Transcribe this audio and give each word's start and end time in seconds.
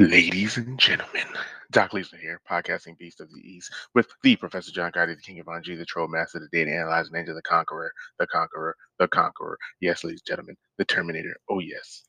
Ladies 0.00 0.56
and 0.56 0.78
gentlemen, 0.78 1.26
Doc 1.72 1.92
Leeson 1.92 2.18
here, 2.18 2.40
podcasting 2.50 2.96
Beast 2.96 3.20
of 3.20 3.28
the 3.30 3.40
East, 3.46 3.70
with 3.94 4.08
the 4.22 4.34
Professor 4.34 4.72
John 4.72 4.90
Gotti, 4.92 5.14
the 5.14 5.20
King 5.20 5.40
of 5.40 5.46
Anji, 5.46 5.76
the 5.76 5.84
Troll 5.84 6.08
Master, 6.08 6.38
the 6.38 6.48
Data 6.50 6.74
Analyzer 6.74 7.10
Ninja, 7.10 7.34
the 7.34 7.42
Conqueror, 7.42 7.92
the 8.18 8.26
Conqueror, 8.26 8.74
the 8.98 9.06
Conqueror. 9.08 9.58
Yes, 9.78 10.02
ladies 10.02 10.22
and 10.22 10.26
gentlemen, 10.26 10.56
the 10.78 10.86
Terminator. 10.86 11.36
Oh, 11.50 11.58
yes. 11.58 12.04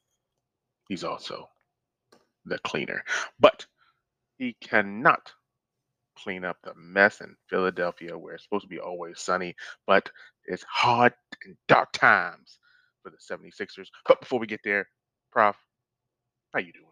He's 0.87 1.03
also 1.03 1.49
the 2.45 2.59
cleaner. 2.59 3.03
But 3.41 3.65
he 4.37 4.55
cannot 4.61 5.29
clean 6.17 6.45
up 6.45 6.59
the 6.63 6.73
mess 6.77 7.19
in 7.19 7.35
Philadelphia 7.49 8.17
where 8.17 8.35
it's 8.35 8.43
supposed 8.45 8.63
to 8.63 8.69
be 8.69 8.79
always 8.79 9.19
sunny, 9.19 9.53
but 9.85 10.09
it's 10.45 10.63
hard 10.63 11.11
and 11.43 11.57
dark 11.67 11.91
times 11.91 12.57
for 13.03 13.09
the 13.09 13.17
76ers. 13.17 13.89
But 14.07 14.21
before 14.21 14.39
we 14.39 14.47
get 14.47 14.61
there, 14.63 14.87
Prof, 15.33 15.57
how 16.53 16.61
you 16.61 16.71
doing? 16.71 16.85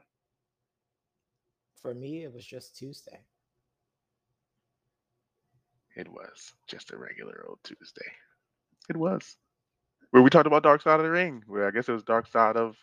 For 1.82 1.94
me, 1.94 2.24
it 2.24 2.34
was 2.34 2.46
just 2.46 2.76
Tuesday. 2.76 3.20
It 5.96 6.08
was 6.08 6.54
just 6.68 6.92
a 6.92 6.98
regular 6.98 7.46
old 7.48 7.60
Tuesday. 7.64 8.06
It 8.90 8.98
was. 8.98 9.38
Where 10.12 10.24
we 10.24 10.30
talked 10.30 10.48
about 10.48 10.64
Dark 10.64 10.82
Side 10.82 11.00
of 11.00 11.06
the 11.06 11.12
Ring, 11.12 11.44
where 11.48 11.68
I 11.68 11.72
guess 11.72 11.88
it 11.88 11.94
was 11.94 12.04
Dark 12.04 12.28
Side 12.28 12.58
of 12.58 12.76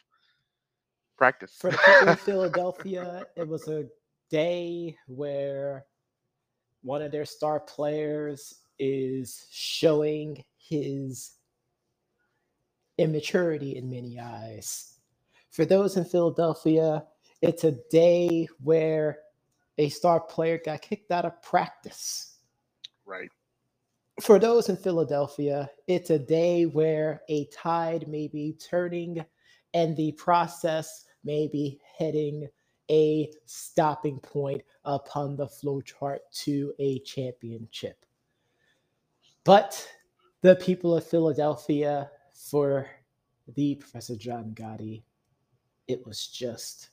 practice. 1.17 1.57
For 1.59 1.71
the 1.71 1.79
people 1.79 2.09
in 2.09 2.17
Philadelphia, 2.17 3.25
it 3.37 3.49
was 3.49 3.69
a 3.69 3.87
day 4.31 4.97
where 5.09 5.87
one 6.83 7.03
of 7.03 7.11
their 7.13 7.25
star 7.25 7.61
players 7.61 8.55
is 8.79 9.47
showing 9.51 10.45
his 10.59 11.33
immaturity 12.99 13.77
in 13.77 13.91
many 13.91 14.21
eyes. 14.21 14.99
For 15.51 15.65
those 15.65 15.97
in 15.97 16.05
Philadelphia, 16.05 17.05
it's 17.43 17.65
a 17.65 17.73
day 17.91 18.49
where 18.63 19.19
a 19.79 19.89
star 19.89 20.21
player 20.21 20.61
got 20.65 20.83
kicked 20.83 21.11
out 21.11 21.25
of 21.25 21.43
practice. 21.43 22.39
Right. 23.05 23.31
For 24.23 24.39
those 24.39 24.69
in 24.69 24.77
Philadelphia, 24.77 25.71
it's 25.87 26.11
a 26.11 26.19
day 26.19 26.65
where 26.65 27.21
a 27.29 27.47
tide 27.47 28.09
may 28.09 28.29
be 28.29 28.57
turning 28.59 29.25
and 29.75 29.95
the 29.97 30.13
process 30.13 31.05
may 31.23 31.49
be 31.49 31.81
heading 31.99 32.49
a 32.91 33.31
stopping 33.45 34.19
point 34.21 34.63
upon 34.85 35.37
the 35.37 35.47
flowchart 35.47 36.21
to 36.33 36.73
a 36.79 37.01
championship. 37.01 38.07
But 39.45 39.87
the 40.41 40.57
people 40.57 40.97
of 40.97 41.07
Philadelphia, 41.07 42.11
for 42.33 42.89
the 43.55 43.75
Professor 43.75 44.17
John 44.17 44.53
Gotti, 44.55 45.03
it 45.89 46.05
was 46.07 46.27
just 46.27 46.91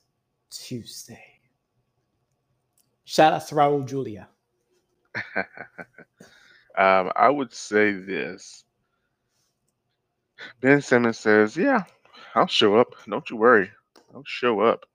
Tuesday. 0.57 1.23
Shout 3.05 3.33
out 3.33 3.47
to 3.47 3.55
Raul 3.55 3.85
Julia. 3.85 4.27
um, 6.77 7.11
I 7.15 7.29
would 7.29 7.53
say 7.53 7.91
this. 7.93 8.63
Ben 10.61 10.81
Simmons 10.81 11.19
says, 11.19 11.55
Yeah, 11.55 11.83
I'll 12.35 12.47
show 12.47 12.77
up. 12.77 12.95
Don't 13.07 13.29
you 13.29 13.37
worry. 13.37 13.71
I'll 14.13 14.23
show 14.25 14.61
up. 14.61 14.85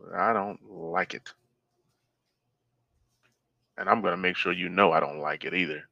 But 0.00 0.14
I 0.14 0.32
don't 0.32 0.60
like 0.70 1.14
it. 1.14 1.32
And 3.76 3.88
I'm 3.88 4.00
going 4.00 4.12
to 4.12 4.16
make 4.16 4.36
sure 4.36 4.52
you 4.52 4.68
know 4.68 4.92
I 4.92 5.00
don't 5.00 5.20
like 5.20 5.44
it 5.44 5.54
either. 5.54 5.82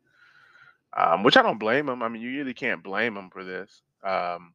Um, 0.97 1.23
which 1.23 1.37
I 1.37 1.43
don't 1.43 1.59
blame 1.59 1.89
him. 1.89 2.03
I 2.03 2.09
mean, 2.09 2.23
you 2.23 2.39
really 2.39 2.55
can't 2.55 2.83
blame 2.83 3.17
him 3.17 3.31
for 3.31 3.45
this. 3.45 3.83
Um, 4.03 4.55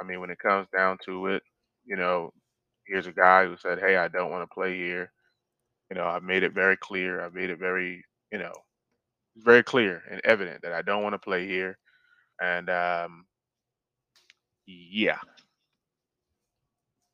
I 0.00 0.04
mean, 0.04 0.20
when 0.20 0.30
it 0.30 0.38
comes 0.38 0.66
down 0.74 0.98
to 1.04 1.26
it, 1.26 1.42
you 1.88 1.96
know, 1.96 2.32
here's 2.86 3.08
a 3.08 3.12
guy 3.12 3.46
who 3.46 3.56
said, 3.58 3.80
"Hey, 3.80 3.96
I 3.98 4.08
don't 4.08 4.32
want 4.32 4.48
to 4.48 4.54
play 4.54 4.76
here." 4.76 5.12
You 5.90 5.96
know, 5.96 6.06
I've 6.06 6.22
made 6.24 6.42
it 6.44 6.54
very 6.54 6.76
clear. 6.78 7.22
I've 7.22 7.34
made 7.34 7.50
it 7.50 7.58
very, 7.58 8.04
you 8.32 8.38
know, 8.38 8.52
very 9.38 9.62
clear 9.62 10.02
and 10.10 10.20
evident 10.24 10.62
that 10.62 10.72
I 10.72 10.82
don't 10.82 11.02
want 11.02 11.14
to 11.14 11.18
play 11.18 11.46
here. 11.46 11.78
And 12.42 12.70
um, 12.70 13.26
yeah, 14.66 15.18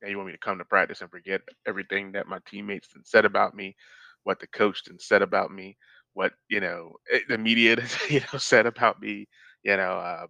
now 0.02 0.08
you 0.08 0.16
want 0.16 0.26
me 0.26 0.32
to 0.32 0.38
come 0.38 0.58
to 0.58 0.64
practice 0.64 1.00
and 1.00 1.10
forget 1.10 1.40
everything 1.66 2.12
that 2.12 2.26
my 2.26 2.38
teammates 2.46 2.88
said 3.04 3.24
about 3.24 3.54
me, 3.54 3.76
what 4.24 4.40
the 4.40 4.46
coach 4.48 4.82
said 4.98 5.22
about 5.22 5.50
me, 5.50 5.76
what 6.12 6.32
you 6.48 6.60
know 6.60 6.92
eh, 7.12 7.20
the 7.28 7.38
media 7.38 7.76
you 8.08 8.20
know 8.20 8.38
said 8.38 8.66
about 8.66 9.00
me. 9.00 9.26
You 9.62 9.76
know, 9.78 9.92
uh, 9.98 10.26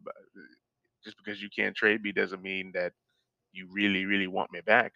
just 1.05 1.17
because 1.19 1.43
you 1.43 1.49
can't 1.55 1.77
trade 1.77 2.03
me 2.03 2.13
doesn't 2.13 2.43
mean 2.43 2.73
that 2.75 2.93
you 3.55 3.69
really, 3.71 4.05
really 4.05 4.27
want 4.27 4.53
me 4.53 4.61
back. 4.61 4.93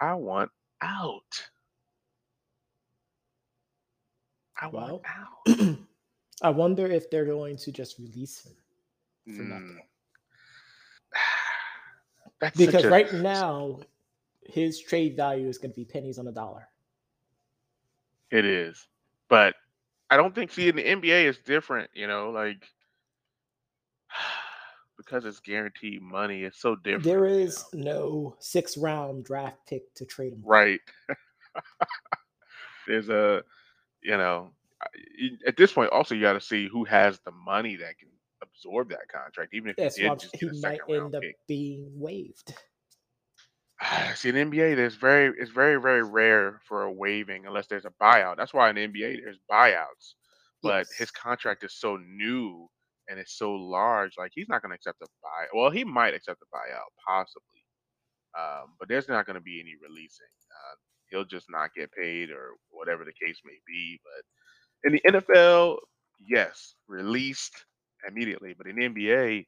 I 0.00 0.14
want 0.14 0.50
out. 0.80 1.48
I 4.60 4.68
want 4.68 5.02
out. 5.06 5.78
I 6.42 6.50
wonder 6.50 6.86
if 6.86 7.10
they're 7.10 7.26
going 7.26 7.56
to 7.58 7.72
just 7.72 7.98
release 7.98 8.44
him 8.44 9.36
for 9.36 9.42
mm. 9.42 9.48
nothing. 9.48 9.80
because 12.56 12.84
a... 12.84 12.90
right 12.90 13.12
now, 13.12 13.80
his 14.46 14.80
trade 14.80 15.16
value 15.16 15.48
is 15.48 15.58
going 15.58 15.70
to 15.70 15.76
be 15.76 15.84
pennies 15.84 16.18
on 16.18 16.28
a 16.28 16.32
dollar. 16.32 16.68
It 18.30 18.44
is, 18.44 18.86
but 19.28 19.54
I 20.08 20.16
don't 20.16 20.34
think. 20.34 20.52
See, 20.52 20.68
in 20.68 20.76
the 20.76 20.84
NBA, 20.84 21.26
it's 21.26 21.40
different. 21.40 21.90
You 21.94 22.06
know, 22.06 22.30
like 22.30 22.64
because 25.04 25.24
it's 25.24 25.40
guaranteed 25.40 26.02
money, 26.02 26.44
it's 26.44 26.60
so 26.60 26.76
different. 26.76 27.04
There 27.04 27.26
is 27.26 27.64
you 27.72 27.80
know? 27.80 27.92
no 27.92 28.36
six 28.38 28.76
round 28.76 29.24
draft 29.24 29.56
pick 29.66 29.92
to 29.94 30.04
trade 30.04 30.34
him. 30.34 30.42
Right. 30.44 30.80
There's 32.86 33.08
a, 33.08 33.42
you 34.02 34.16
know, 34.16 34.50
at 35.46 35.56
this 35.56 35.72
point, 35.72 35.90
also 35.90 36.14
you 36.14 36.20
got 36.20 36.34
to 36.34 36.40
see 36.40 36.68
who 36.68 36.84
has 36.84 37.18
the 37.20 37.30
money 37.30 37.76
that 37.76 37.98
can 37.98 38.08
absorb 38.42 38.90
that 38.90 39.08
contract, 39.12 39.54
even 39.54 39.70
if 39.70 39.76
That's 39.76 39.96
he, 39.96 40.02
did 40.08 40.22
he 40.32 40.60
might 40.60 40.80
end 40.88 41.14
up 41.14 41.22
pick. 41.22 41.36
being 41.46 41.90
waived. 41.94 42.54
See, 44.14 44.28
in 44.28 44.34
NBA, 44.34 44.76
there's 44.76 44.96
very 44.96 45.32
it's 45.38 45.50
very 45.50 45.80
very 45.80 46.02
rare 46.02 46.60
for 46.68 46.82
a 46.82 46.92
waiving 46.92 47.46
unless 47.46 47.66
there's 47.66 47.86
a 47.86 47.92
buyout. 48.02 48.36
That's 48.36 48.52
why 48.52 48.68
in 48.70 48.76
the 48.76 48.86
NBA 48.86 49.22
there's 49.24 49.38
buyouts, 49.50 50.14
but 50.62 50.86
yes. 50.88 50.92
his 50.92 51.10
contract 51.10 51.64
is 51.64 51.74
so 51.74 51.96
new 51.96 52.68
and 53.10 53.18
it's 53.18 53.36
so 53.36 53.52
large, 53.52 54.12
like 54.16 54.30
he's 54.34 54.48
not 54.48 54.62
going 54.62 54.70
to 54.70 54.76
accept 54.76 55.02
a 55.02 55.06
buy. 55.22 55.46
Well, 55.52 55.70
he 55.70 55.82
might 55.82 56.14
accept 56.14 56.40
a 56.42 56.56
buyout, 56.56 56.90
possibly, 57.06 57.64
um, 58.38 58.74
but 58.78 58.88
there's 58.88 59.08
not 59.08 59.26
going 59.26 59.34
to 59.34 59.42
be 59.42 59.60
any 59.60 59.74
releasing. 59.82 60.26
Uh, 60.50 60.76
he'll 61.10 61.24
just 61.24 61.50
not 61.50 61.74
get 61.74 61.92
paid 61.92 62.30
or 62.30 62.52
whatever 62.70 63.04
the 63.04 63.26
case 63.26 63.40
may 63.44 63.58
be. 63.66 64.00
But 64.04 64.88
in 64.88 64.92
the 64.92 65.20
NFL, 65.20 65.78
yes, 66.24 66.74
released 66.86 67.64
immediately. 68.08 68.54
But 68.56 68.68
in 68.68 68.76
the 68.76 68.88
NBA, 68.88 69.46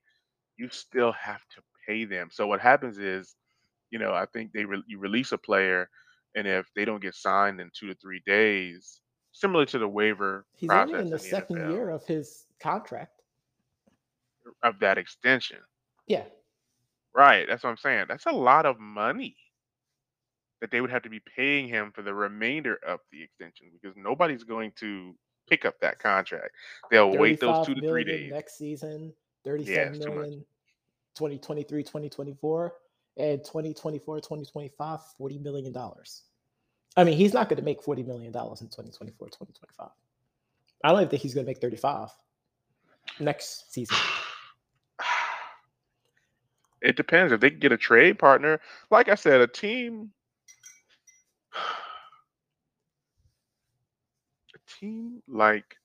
you 0.57 0.69
still 0.71 1.13
have 1.13 1.41
to 1.55 1.63
pay 1.87 2.05
them. 2.05 2.29
So 2.33 2.49
what 2.49 2.61
happens 2.61 2.99
is, 2.99 3.37
you 3.91 4.01
know, 4.01 4.13
I 4.13 4.27
think 4.33 4.53
they 4.53 4.65
re- 4.65 4.83
you 4.89 4.99
release 4.99 5.33
a 5.33 5.39
player, 5.39 5.89
and 6.35 6.49
if 6.49 6.67
they 6.75 6.85
don't 6.85 7.03
get 7.03 7.15
signed 7.15 7.61
in 7.61 7.71
two 7.79 7.87
to 7.89 7.95
three 7.95 8.23
days, 8.27 9.01
similar 9.33 9.67
to 9.67 9.79
the 9.79 9.89
waiver 9.89 10.47
He's 10.57 10.71
only 10.71 10.95
in 10.95 10.99
the, 10.99 11.05
in 11.05 11.11
the 11.11 11.19
second 11.19 11.57
NFL, 11.59 11.73
year 11.73 11.91
of 11.91 12.05
his 12.07 12.47
contract 12.61 13.22
of 14.63 14.79
that 14.81 14.99
extension. 14.99 15.59
Yeah. 16.07 16.25
Right. 17.15 17.47
That's 17.49 17.63
what 17.63 17.71
I'm 17.71 17.77
saying. 17.77 18.07
That's 18.09 18.27
a 18.27 18.33
lot 18.33 18.67
of 18.67 18.79
money 18.79 19.37
that 20.61 20.71
they 20.71 20.81
would 20.81 20.91
have 20.91 21.03
to 21.03 21.11
be 21.11 21.21
paying 21.37 21.69
him 21.69 21.91
for 21.93 22.03
the 22.03 22.15
remainder 22.15 22.79
of 22.87 23.01
the 23.11 23.23
extension 23.23 23.67
because 23.73 23.97
nobody's 23.97 24.45
going 24.45 24.73
to 24.77 25.15
pick 25.49 25.65
up 25.65 25.75
that 25.81 25.99
contract. 25.99 26.51
They'll 26.91 27.17
wait 27.17 27.41
those 27.41 27.67
two 27.67 27.75
to 27.75 27.81
three 27.81 28.05
days. 28.05 28.33
Next 28.33 28.59
season, 28.59 29.13
37 29.45 30.01
yeah, 30.01 30.07
million 30.07 30.45
2023, 31.15 31.83
2024, 31.83 32.75
and 33.19 33.45
2024, 33.45 34.17
2025, 34.21 35.01
$40 35.21 35.43
million. 35.43 35.75
I 36.97 37.05
mean, 37.05 37.17
he's 37.17 37.35
not 37.35 37.49
going 37.49 37.59
to 37.59 37.65
make 37.65 37.83
$40 37.83 38.07
million 38.07 38.27
in 38.27 38.33
2024, 38.33 39.29
2025. 39.29 39.89
I 40.85 40.89
don't 40.89 40.99
even 40.99 41.09
think 41.09 41.23
he's 41.23 41.35
going 41.35 41.45
to 41.45 41.51
make 41.51 41.61
35 41.61 42.11
next 43.21 43.73
season. 43.73 43.97
It 46.83 46.97
depends 46.97 47.33
if 47.33 47.41
they 47.41 47.51
can 47.51 47.61
get 47.61 47.73
a 47.73 47.79
trade 47.79 48.19
partner. 48.19 48.61
Like 48.91 49.09
I 49.09 49.15
said, 49.17 49.41
a 49.41 49.49
team, 49.49 50.13
a 54.55 54.59
team 54.81 55.23
like, 55.29 55.77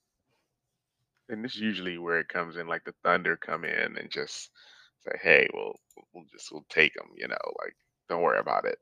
and 1.29 1.43
this 1.43 1.55
is 1.55 1.61
usually 1.61 1.97
where 1.97 2.19
it 2.19 2.29
comes 2.29 2.57
in. 2.57 2.67
Like 2.67 2.83
the 2.85 2.93
Thunder 3.03 3.37
come 3.37 3.65
in 3.65 3.97
and 3.97 4.09
just 4.11 4.51
say, 5.01 5.17
"Hey, 5.21 5.47
we'll 5.53 5.75
we'll 6.13 6.25
just 6.31 6.51
we'll 6.51 6.65
take 6.69 6.93
them." 6.95 7.09
You 7.15 7.27
know, 7.29 7.37
like 7.63 7.75
don't 8.09 8.21
worry 8.23 8.39
about 8.39 8.65
it. 8.65 8.79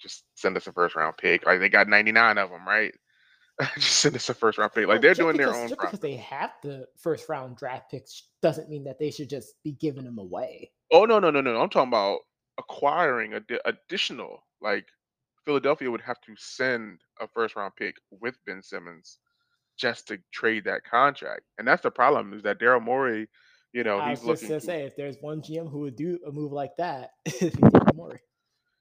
Just 0.00 0.24
send 0.36 0.56
us 0.56 0.66
a 0.68 0.72
first 0.72 0.96
round 0.96 1.16
pick. 1.18 1.46
Like 1.46 1.60
they 1.60 1.70
got 1.70 1.88
ninety 1.88 2.12
nine 2.12 2.38
of 2.38 2.50
them, 2.50 2.66
right? 2.68 2.94
just 3.76 3.98
send 3.98 4.14
us 4.14 4.28
a 4.28 4.34
first 4.34 4.58
round 4.58 4.72
pick. 4.72 4.86
Like 4.86 5.00
they're 5.00 5.14
doing 5.14 5.36
because, 5.36 5.52
their 5.52 5.60
own. 5.60 5.68
Just 5.68 5.80
because 5.80 6.00
they 6.00 6.16
have 6.16 6.50
the 6.62 6.86
first 6.96 7.28
round 7.28 7.56
draft 7.56 7.90
picks 7.90 8.28
doesn't 8.40 8.68
mean 8.68 8.84
that 8.84 8.98
they 8.98 9.10
should 9.10 9.28
just 9.28 9.54
be 9.64 9.72
giving 9.72 10.04
them 10.04 10.18
away. 10.18 10.70
Oh 10.92 11.04
no 11.04 11.18
no 11.18 11.30
no 11.30 11.40
no! 11.40 11.60
I'm 11.60 11.68
talking 11.68 11.88
about 11.88 12.20
acquiring 12.58 13.32
addi- 13.32 13.58
additional 13.64 14.44
like 14.60 14.86
Philadelphia 15.44 15.90
would 15.90 16.00
have 16.02 16.20
to 16.20 16.34
send 16.36 17.00
a 17.20 17.26
first 17.26 17.56
round 17.56 17.72
pick 17.76 17.96
with 18.10 18.36
Ben 18.46 18.62
Simmons 18.62 19.18
just 19.78 20.08
to 20.08 20.18
trade 20.32 20.64
that 20.64 20.84
contract. 20.84 21.42
And 21.58 21.66
that's 21.66 21.82
the 21.82 21.90
problem 21.90 22.34
is 22.34 22.42
that 22.42 22.60
Daryl 22.60 22.82
Morey, 22.82 23.28
you 23.72 23.84
know, 23.84 23.98
I 23.98 24.10
he's 24.10 24.20
was 24.20 24.26
looking 24.42 24.48
gonna 24.48 24.60
say 24.60 24.82
if 24.82 24.94
there's 24.96 25.16
one 25.20 25.40
GM 25.40 25.70
who 25.70 25.80
would 25.80 25.96
do 25.96 26.18
a 26.26 26.32
move 26.32 26.52
like 26.52 26.76
that, 26.76 27.10
it'd 27.24 27.56
be 27.56 27.62
Daryl 27.62 27.94
Morey. 27.94 28.20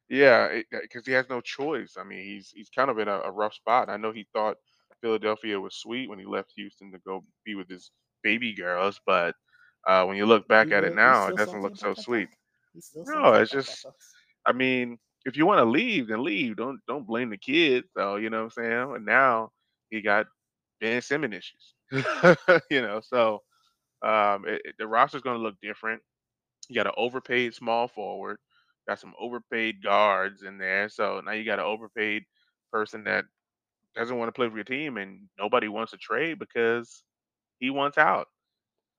Yeah, 0.09 0.61
because 0.81 1.05
he 1.05 1.13
has 1.13 1.29
no 1.29 1.41
choice. 1.41 1.95
I 1.99 2.03
mean, 2.03 2.23
he's 2.23 2.51
he's 2.53 2.69
kind 2.69 2.89
of 2.89 2.99
in 2.99 3.07
a, 3.07 3.19
a 3.21 3.31
rough 3.31 3.53
spot. 3.53 3.89
I 3.89 3.97
know 3.97 4.11
he 4.11 4.27
thought 4.33 4.57
Philadelphia 5.01 5.59
was 5.59 5.75
sweet 5.75 6.09
when 6.09 6.19
he 6.19 6.25
left 6.25 6.53
Houston 6.55 6.91
to 6.91 6.99
go 6.99 7.23
be 7.45 7.55
with 7.55 7.69
his 7.69 7.91
baby 8.23 8.53
girls, 8.53 8.99
but 9.05 9.35
uh, 9.87 10.05
when 10.05 10.17
you 10.17 10.25
look 10.25 10.47
back 10.47 10.71
He 10.71 10.73
at 10.73 10.83
it 10.83 10.93
now, 10.93 11.27
it 11.27 11.35
doesn't 11.35 11.61
look 11.61 11.75
so 11.77 11.93
sweet. 11.95 12.29
talk. 12.29 12.73
He's 12.73 12.85
still 12.85 13.05
No, 13.05 13.33
it's 13.33 13.51
just. 13.51 13.85
I 14.45 14.53
mean, 14.53 14.97
if 15.25 15.37
you 15.37 15.45
want 15.45 15.59
to 15.59 15.65
leave, 15.65 16.07
then 16.07 16.23
leave. 16.23 16.57
Don't 16.57 16.79
don't 16.87 17.07
blame 17.07 17.29
the 17.29 17.37
kids. 17.37 17.87
So 17.97 18.15
you 18.17 18.29
know 18.29 18.37
what 18.37 18.43
I'm 18.57 18.63
saying. 18.63 18.95
And 18.95 19.05
now 19.05 19.51
he 19.89 20.01
got 20.01 20.27
Ben 20.81 21.01
Simmons 21.01 21.35
issues. 21.35 21.75
you 22.71 22.81
know, 22.81 23.01
so 23.01 23.41
um, 24.03 24.45
it, 24.47 24.61
it- 24.65 24.75
the 24.77 24.87
roster's 24.87 25.21
going 25.21 25.37
to 25.37 25.43
look 25.43 25.55
different. 25.61 26.01
You 26.69 26.75
got 26.75 26.87
an 26.87 26.93
overpaid 26.97 27.53
small 27.53 27.87
forward, 27.87 28.37
got 28.87 28.99
some 28.99 29.13
overpaid 29.19 29.83
guards 29.83 30.43
in 30.43 30.57
there. 30.57 30.89
So 30.89 31.21
now 31.25 31.33
you 31.33 31.43
got 31.43 31.59
an 31.59 31.65
overpaid 31.65 32.23
person 32.71 33.03
that 33.05 33.25
doesn't 33.95 34.17
want 34.17 34.29
to 34.29 34.33
play 34.33 34.49
for 34.49 34.55
your 34.55 34.63
team, 34.63 34.97
and 34.97 35.21
nobody 35.37 35.67
wants 35.67 35.91
to 35.91 35.97
trade 35.97 36.39
because 36.39 37.03
he 37.59 37.69
wants 37.69 37.97
out. 37.97 38.27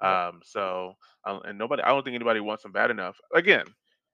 Um, 0.00 0.40
so 0.44 0.94
uh, 1.24 1.40
and 1.44 1.58
nobody, 1.58 1.82
I 1.82 1.88
don't 1.88 2.04
think 2.04 2.14
anybody 2.14 2.40
wants 2.40 2.64
him 2.64 2.72
bad 2.72 2.90
enough. 2.90 3.16
Again, 3.34 3.64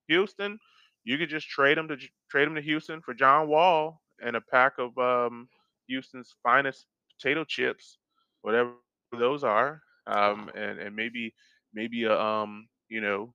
Houston, 0.08 0.58
you 1.04 1.18
could 1.18 1.28
just 1.28 1.48
trade 1.48 1.78
him 1.78 1.88
to 1.88 1.96
trade 2.30 2.48
him 2.48 2.54
to 2.54 2.62
Houston 2.62 3.00
for 3.00 3.14
John 3.14 3.48
Wall 3.48 4.00
and 4.22 4.36
a 4.36 4.40
pack 4.40 4.74
of 4.78 4.96
um, 4.98 5.48
Houston's 5.88 6.34
finest 6.42 6.86
potato 7.16 7.44
chips, 7.44 7.98
whatever 8.42 8.72
those 9.12 9.44
are, 9.44 9.80
um, 10.06 10.50
and 10.54 10.78
and 10.78 10.96
maybe 10.96 11.34
maybe 11.72 12.04
a 12.04 12.18
um, 12.18 12.68
you 12.88 13.00
know, 13.00 13.34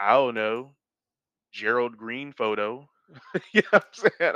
I 0.00 0.14
don't 0.14 0.34
know, 0.34 0.74
Gerald 1.52 1.96
Green 1.96 2.32
photo. 2.32 2.88
you 3.52 3.62
know 3.62 3.68
what 3.70 3.84
I'm 4.04 4.10
saying? 4.20 4.34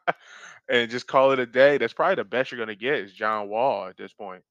and 0.70 0.90
just 0.90 1.06
call 1.06 1.32
it 1.32 1.38
a 1.38 1.46
day. 1.46 1.78
That's 1.78 1.92
probably 1.92 2.16
the 2.16 2.24
best 2.24 2.50
you're 2.50 2.58
gonna 2.58 2.74
get 2.74 2.94
is 2.94 3.12
John 3.12 3.48
Wall 3.48 3.86
at 3.86 3.96
this 3.96 4.12
point. 4.12 4.42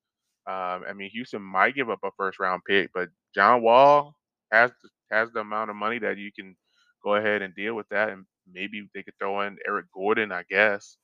Um, 0.47 0.85
I 0.87 0.93
mean, 0.95 1.09
Houston 1.09 1.41
might 1.41 1.75
give 1.75 1.89
up 1.89 1.99
a 2.03 2.11
first 2.17 2.39
round 2.39 2.61
pick, 2.65 2.91
but 2.93 3.09
John 3.35 3.61
Wall 3.61 4.15
has 4.51 4.71
the, 4.81 4.89
has 5.11 5.31
the 5.31 5.41
amount 5.41 5.69
of 5.69 5.75
money 5.75 5.99
that 5.99 6.17
you 6.17 6.31
can 6.31 6.55
go 7.03 7.15
ahead 7.15 7.41
and 7.41 7.53
deal 7.53 7.75
with 7.75 7.87
that, 7.89 8.09
and 8.09 8.25
maybe 8.51 8.87
they 8.93 9.03
could 9.03 9.13
throw 9.19 9.41
in 9.41 9.57
Eric 9.67 9.87
Gordon, 9.93 10.31
I 10.31 10.43
guess. 10.49 10.97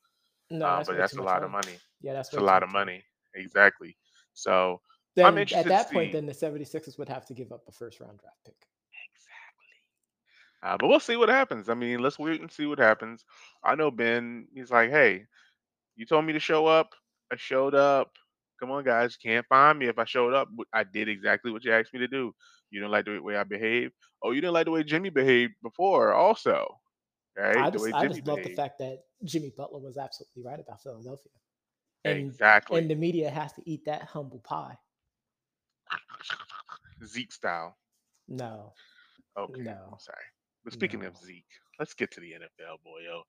No, 0.49 0.65
Um, 0.65 0.77
that's 0.77 0.89
but 0.89 0.97
that's 0.97 1.15
a 1.15 1.21
lot 1.21 1.43
of 1.43 1.51
money. 1.51 1.77
Yeah, 2.01 2.13
that's 2.13 2.33
a 2.33 2.39
lot 2.39 2.63
of 2.63 2.69
money. 2.69 3.03
exactly. 3.35 3.97
So 4.33 4.79
I'm 5.21 5.35
Then 5.35 5.47
at 5.53 5.65
that 5.65 5.91
point, 5.91 6.11
see 6.11 6.13
then 6.13 6.25
the 6.25 6.33
76ers 6.33 6.97
would 6.97 7.09
have 7.09 7.25
to 7.27 7.33
give 7.33 7.51
up 7.51 7.63
a 7.67 7.71
first 7.71 7.99
round 7.99 8.19
draft 8.19 8.37
pick. 8.45 8.55
Uh, 10.63 10.77
but 10.77 10.87
we'll 10.87 10.99
see 10.99 11.17
what 11.17 11.29
happens. 11.29 11.69
I 11.69 11.73
mean, 11.75 11.99
let's 11.99 12.19
wait 12.19 12.41
and 12.41 12.51
see 12.51 12.65
what 12.65 12.79
happens. 12.79 13.25
I 13.63 13.75
know 13.75 13.91
Ben. 13.91 14.47
He's 14.55 14.71
like, 14.71 14.91
hey, 14.91 15.25
you 15.95 16.05
told 16.05 16.25
me 16.25 16.33
to 16.33 16.39
show 16.39 16.65
up. 16.67 16.89
I 17.31 17.35
showed 17.35 17.75
up. 17.75 18.11
Come 18.59 18.71
on, 18.71 18.83
guys. 18.83 19.17
You 19.21 19.29
can't 19.29 19.45
find 19.47 19.77
me 19.77 19.87
if 19.87 19.99
I 19.99 20.05
showed 20.05 20.33
up. 20.33 20.47
I 20.73 20.83
did 20.83 21.09
exactly 21.09 21.51
what 21.51 21.65
you 21.65 21.73
asked 21.73 21.93
me 21.93 21.99
to 21.99 22.07
do. 22.07 22.33
You 22.71 22.79
didn't 22.79 22.91
like 22.91 23.05
the 23.05 23.19
way 23.19 23.35
I 23.35 23.43
behaved. 23.43 23.93
Oh, 24.23 24.31
you 24.31 24.41
didn't 24.41 24.53
like 24.53 24.65
the 24.65 24.71
way 24.71 24.83
Jimmy 24.83 25.09
behaved 25.09 25.53
before, 25.61 26.13
also. 26.13 26.79
I 27.37 27.41
Right? 27.41 27.73
The 27.73 27.79
just 27.79 27.93
I 27.93 28.07
just 28.07 28.25
love 28.27 28.43
the 28.43 28.55
fact 28.55 28.79
that 28.79 29.03
Jimmy 29.23 29.51
Butler 29.55 29.79
was 29.79 29.97
absolutely 29.97 30.43
right 30.43 30.59
about 30.59 30.81
Philadelphia. 30.81 31.31
And 32.05 32.27
Exactly. 32.29 32.81
and 32.81 32.89
the 32.89 32.95
media 32.95 33.29
has 33.29 33.53
to 33.53 33.61
eat 33.69 33.85
that 33.85 34.03
humble 34.03 34.39
pie. 34.39 34.77
Zeke 37.03 37.31
style. 37.31 37.77
No, 38.27 38.73
Okay. 39.37 39.63
no, 39.63 39.77
I'm 39.91 39.99
sorry. 39.99 40.23
But 40.63 40.73
speaking 40.73 41.01
no. 41.01 41.07
of 41.07 41.17
Zeke, 41.17 41.45
let's 41.79 41.93
get 41.93 42.11
to 42.11 42.19
the 42.21 42.33
NFL, 42.33 42.77
boyo. 42.85 43.23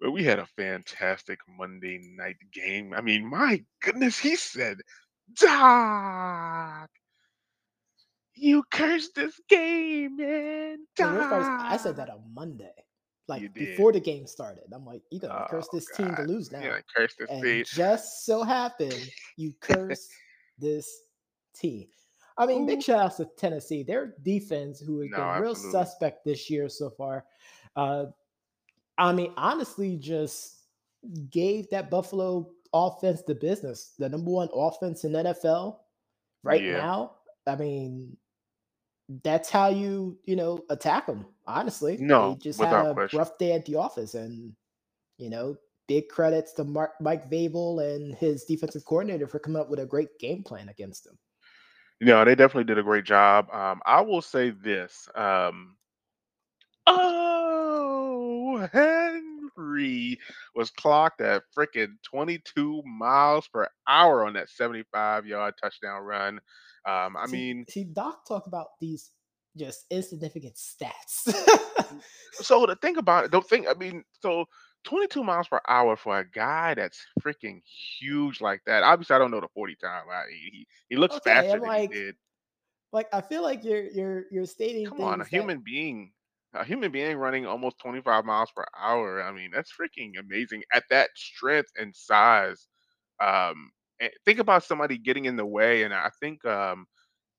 Well, 0.00 0.12
we 0.12 0.24
had 0.24 0.38
a 0.38 0.46
fantastic 0.46 1.38
Monday 1.48 1.98
night 2.16 2.36
game. 2.52 2.92
I 2.94 3.00
mean, 3.00 3.24
my 3.28 3.64
goodness, 3.82 4.18
he 4.18 4.36
said, 4.36 4.78
Doc, 5.34 6.90
you 8.34 8.62
cursed 8.70 9.14
this 9.14 9.40
game, 9.48 10.16
man. 10.16 10.86
The 10.98 11.08
worst 11.08 11.28
part 11.30 11.42
is 11.42 11.48
I 11.48 11.76
said 11.76 11.96
Doc. 11.96 11.96
that 11.96 12.10
on 12.10 12.22
Monday, 12.34 12.72
You 13.34 13.48
like 13.48 13.54
did. 13.54 13.68
before 13.76 13.92
the 13.92 14.00
game 14.00 14.26
started. 14.26 14.64
I'm 14.72 14.84
like, 14.84 15.02
you're 15.10 15.20
gonna 15.20 15.40
Oh, 15.40 15.46
curse 15.46 15.68
this 15.68 15.90
team 15.90 16.16
to 16.16 16.22
God. 16.22 16.26
lose 16.28 16.50
now. 16.52 16.60
know, 16.60 16.80
cursed 16.96 17.18
this 17.18 17.30
And 17.30 17.42
team. 17.42 17.64
just 17.64 18.24
so 18.26 18.42
happened 18.42 19.10
you 19.36 19.52
curse 19.60 20.08
this 20.58 21.02
team. 21.54 21.88
I 22.36 22.46
mean, 22.46 22.66
big 22.66 22.82
shout 22.82 22.98
outs 23.00 23.16
to 23.16 23.26
Tennessee. 23.36 23.82
Their 23.82 24.14
defense, 24.22 24.80
who 24.80 25.00
has 25.00 25.10
No, 25.10 25.16
been 25.18 25.42
real 25.42 25.50
absolutely. 25.52 25.70
suspect 25.70 26.24
this 26.24 26.50
year 26.50 26.68
so 26.68 26.90
far. 26.90 27.24
Uh, 27.76 28.06
I 28.98 29.12
mean, 29.12 29.32
honestly, 29.36 29.96
just 29.96 30.58
gave 31.30 31.68
that 31.70 31.90
Buffalo 31.90 32.50
offense 32.72 33.22
the 33.22 33.34
business. 33.34 33.94
The 33.98 34.08
number 34.08 34.30
one 34.30 34.48
offense 34.52 35.04
in 35.04 35.12
NFL 35.12 35.80
right 36.42 36.62
Yeah. 36.62 36.78
now. 36.78 37.16
I 37.46 37.56
mean, 37.56 38.16
that's 39.22 39.50
how 39.50 39.68
you, 39.68 40.18
you 40.24 40.34
know, 40.34 40.64
attack 40.70 41.06
them. 41.06 41.26
Honestly, 41.46 41.98
no, 41.98 42.30
they 42.32 42.38
just 42.38 42.60
had 42.60 42.86
a 42.86 42.94
question. 42.94 43.18
rough 43.18 43.36
day 43.38 43.52
at 43.52 43.64
the 43.66 43.76
office, 43.76 44.14
and 44.14 44.54
you 45.18 45.28
know, 45.30 45.56
big 45.86 46.08
credits 46.08 46.52
to 46.54 46.64
Mark, 46.64 46.92
Mike 47.00 47.30
Vrabel 47.30 47.94
and 47.94 48.14
his 48.14 48.44
defensive 48.44 48.84
coordinator 48.86 49.26
for 49.28 49.38
coming 49.38 49.60
up 49.60 49.68
with 49.68 49.78
a 49.78 49.86
great 49.86 50.18
game 50.18 50.42
plan 50.42 50.68
against 50.70 51.04
them. 51.04 51.18
You 52.04 52.10
know, 52.10 52.22
they 52.22 52.34
definitely 52.34 52.64
did 52.64 52.76
a 52.76 52.82
great 52.82 53.06
job. 53.06 53.48
Um, 53.50 53.80
I 53.86 54.02
will 54.02 54.20
say 54.20 54.50
this. 54.50 55.08
Um, 55.14 55.74
oh, 56.86 58.68
Henry 58.74 60.18
was 60.54 60.68
clocked 60.68 61.22
at 61.22 61.44
freaking 61.56 61.94
22 62.02 62.82
miles 62.84 63.48
per 63.48 63.70
hour 63.88 64.26
on 64.26 64.34
that 64.34 64.50
75 64.50 65.24
yard 65.24 65.54
touchdown 65.58 66.02
run. 66.02 66.40
Um, 66.84 67.16
I 67.16 67.24
see, 67.24 67.32
mean, 67.32 67.64
see, 67.70 67.84
Doc 67.84 68.28
talk 68.28 68.48
about 68.48 68.78
these 68.82 69.12
just 69.56 69.86
insignificant 69.88 70.56
stats. 70.56 71.32
so 72.32 72.66
to 72.66 72.76
think 72.76 72.98
about 72.98 73.24
it, 73.24 73.30
don't 73.30 73.48
think, 73.48 73.66
I 73.66 73.72
mean, 73.72 74.04
so 74.20 74.44
22 74.84 75.24
miles 75.24 75.48
per 75.48 75.60
hour 75.68 75.96
for 75.96 76.18
a 76.18 76.28
guy 76.28 76.74
that's 76.74 77.04
freaking 77.20 77.62
huge 77.98 78.40
like 78.40 78.62
that. 78.66 78.82
Obviously, 78.82 79.16
I 79.16 79.18
don't 79.18 79.30
know 79.30 79.40
the 79.40 79.48
40 79.54 79.76
time. 79.76 80.04
I, 80.10 80.24
he, 80.30 80.66
he 80.88 80.96
looks 80.96 81.16
okay, 81.16 81.22
faster 81.24 81.56
I'm 81.56 81.60
than 81.60 81.68
like, 81.68 81.92
he 81.92 81.96
did. 81.98 82.16
like 82.92 83.08
I 83.12 83.20
feel 83.20 83.42
like 83.42 83.64
you're 83.64 83.84
you're 83.90 84.24
you're 84.30 84.46
stating 84.46 84.86
Come 84.86 85.00
on, 85.00 85.20
a 85.20 85.24
that 85.30 85.30
human 85.30 85.60
being, 85.60 86.12
a 86.54 86.64
human 86.64 86.90
being 86.92 87.16
running 87.16 87.46
almost 87.46 87.78
25 87.80 88.24
miles 88.24 88.50
per 88.54 88.64
hour. 88.78 89.22
I 89.22 89.32
mean, 89.32 89.50
that's 89.52 89.72
freaking 89.72 90.18
amazing 90.18 90.62
at 90.72 90.84
that 90.90 91.10
strength 91.16 91.70
and 91.76 91.94
size. 91.94 92.68
Um, 93.20 93.70
and 94.00 94.10
think 94.24 94.38
about 94.38 94.64
somebody 94.64 94.98
getting 94.98 95.24
in 95.26 95.36
the 95.36 95.46
way, 95.46 95.82
and 95.84 95.94
I 95.94 96.10
think 96.20 96.44
um, 96.44 96.86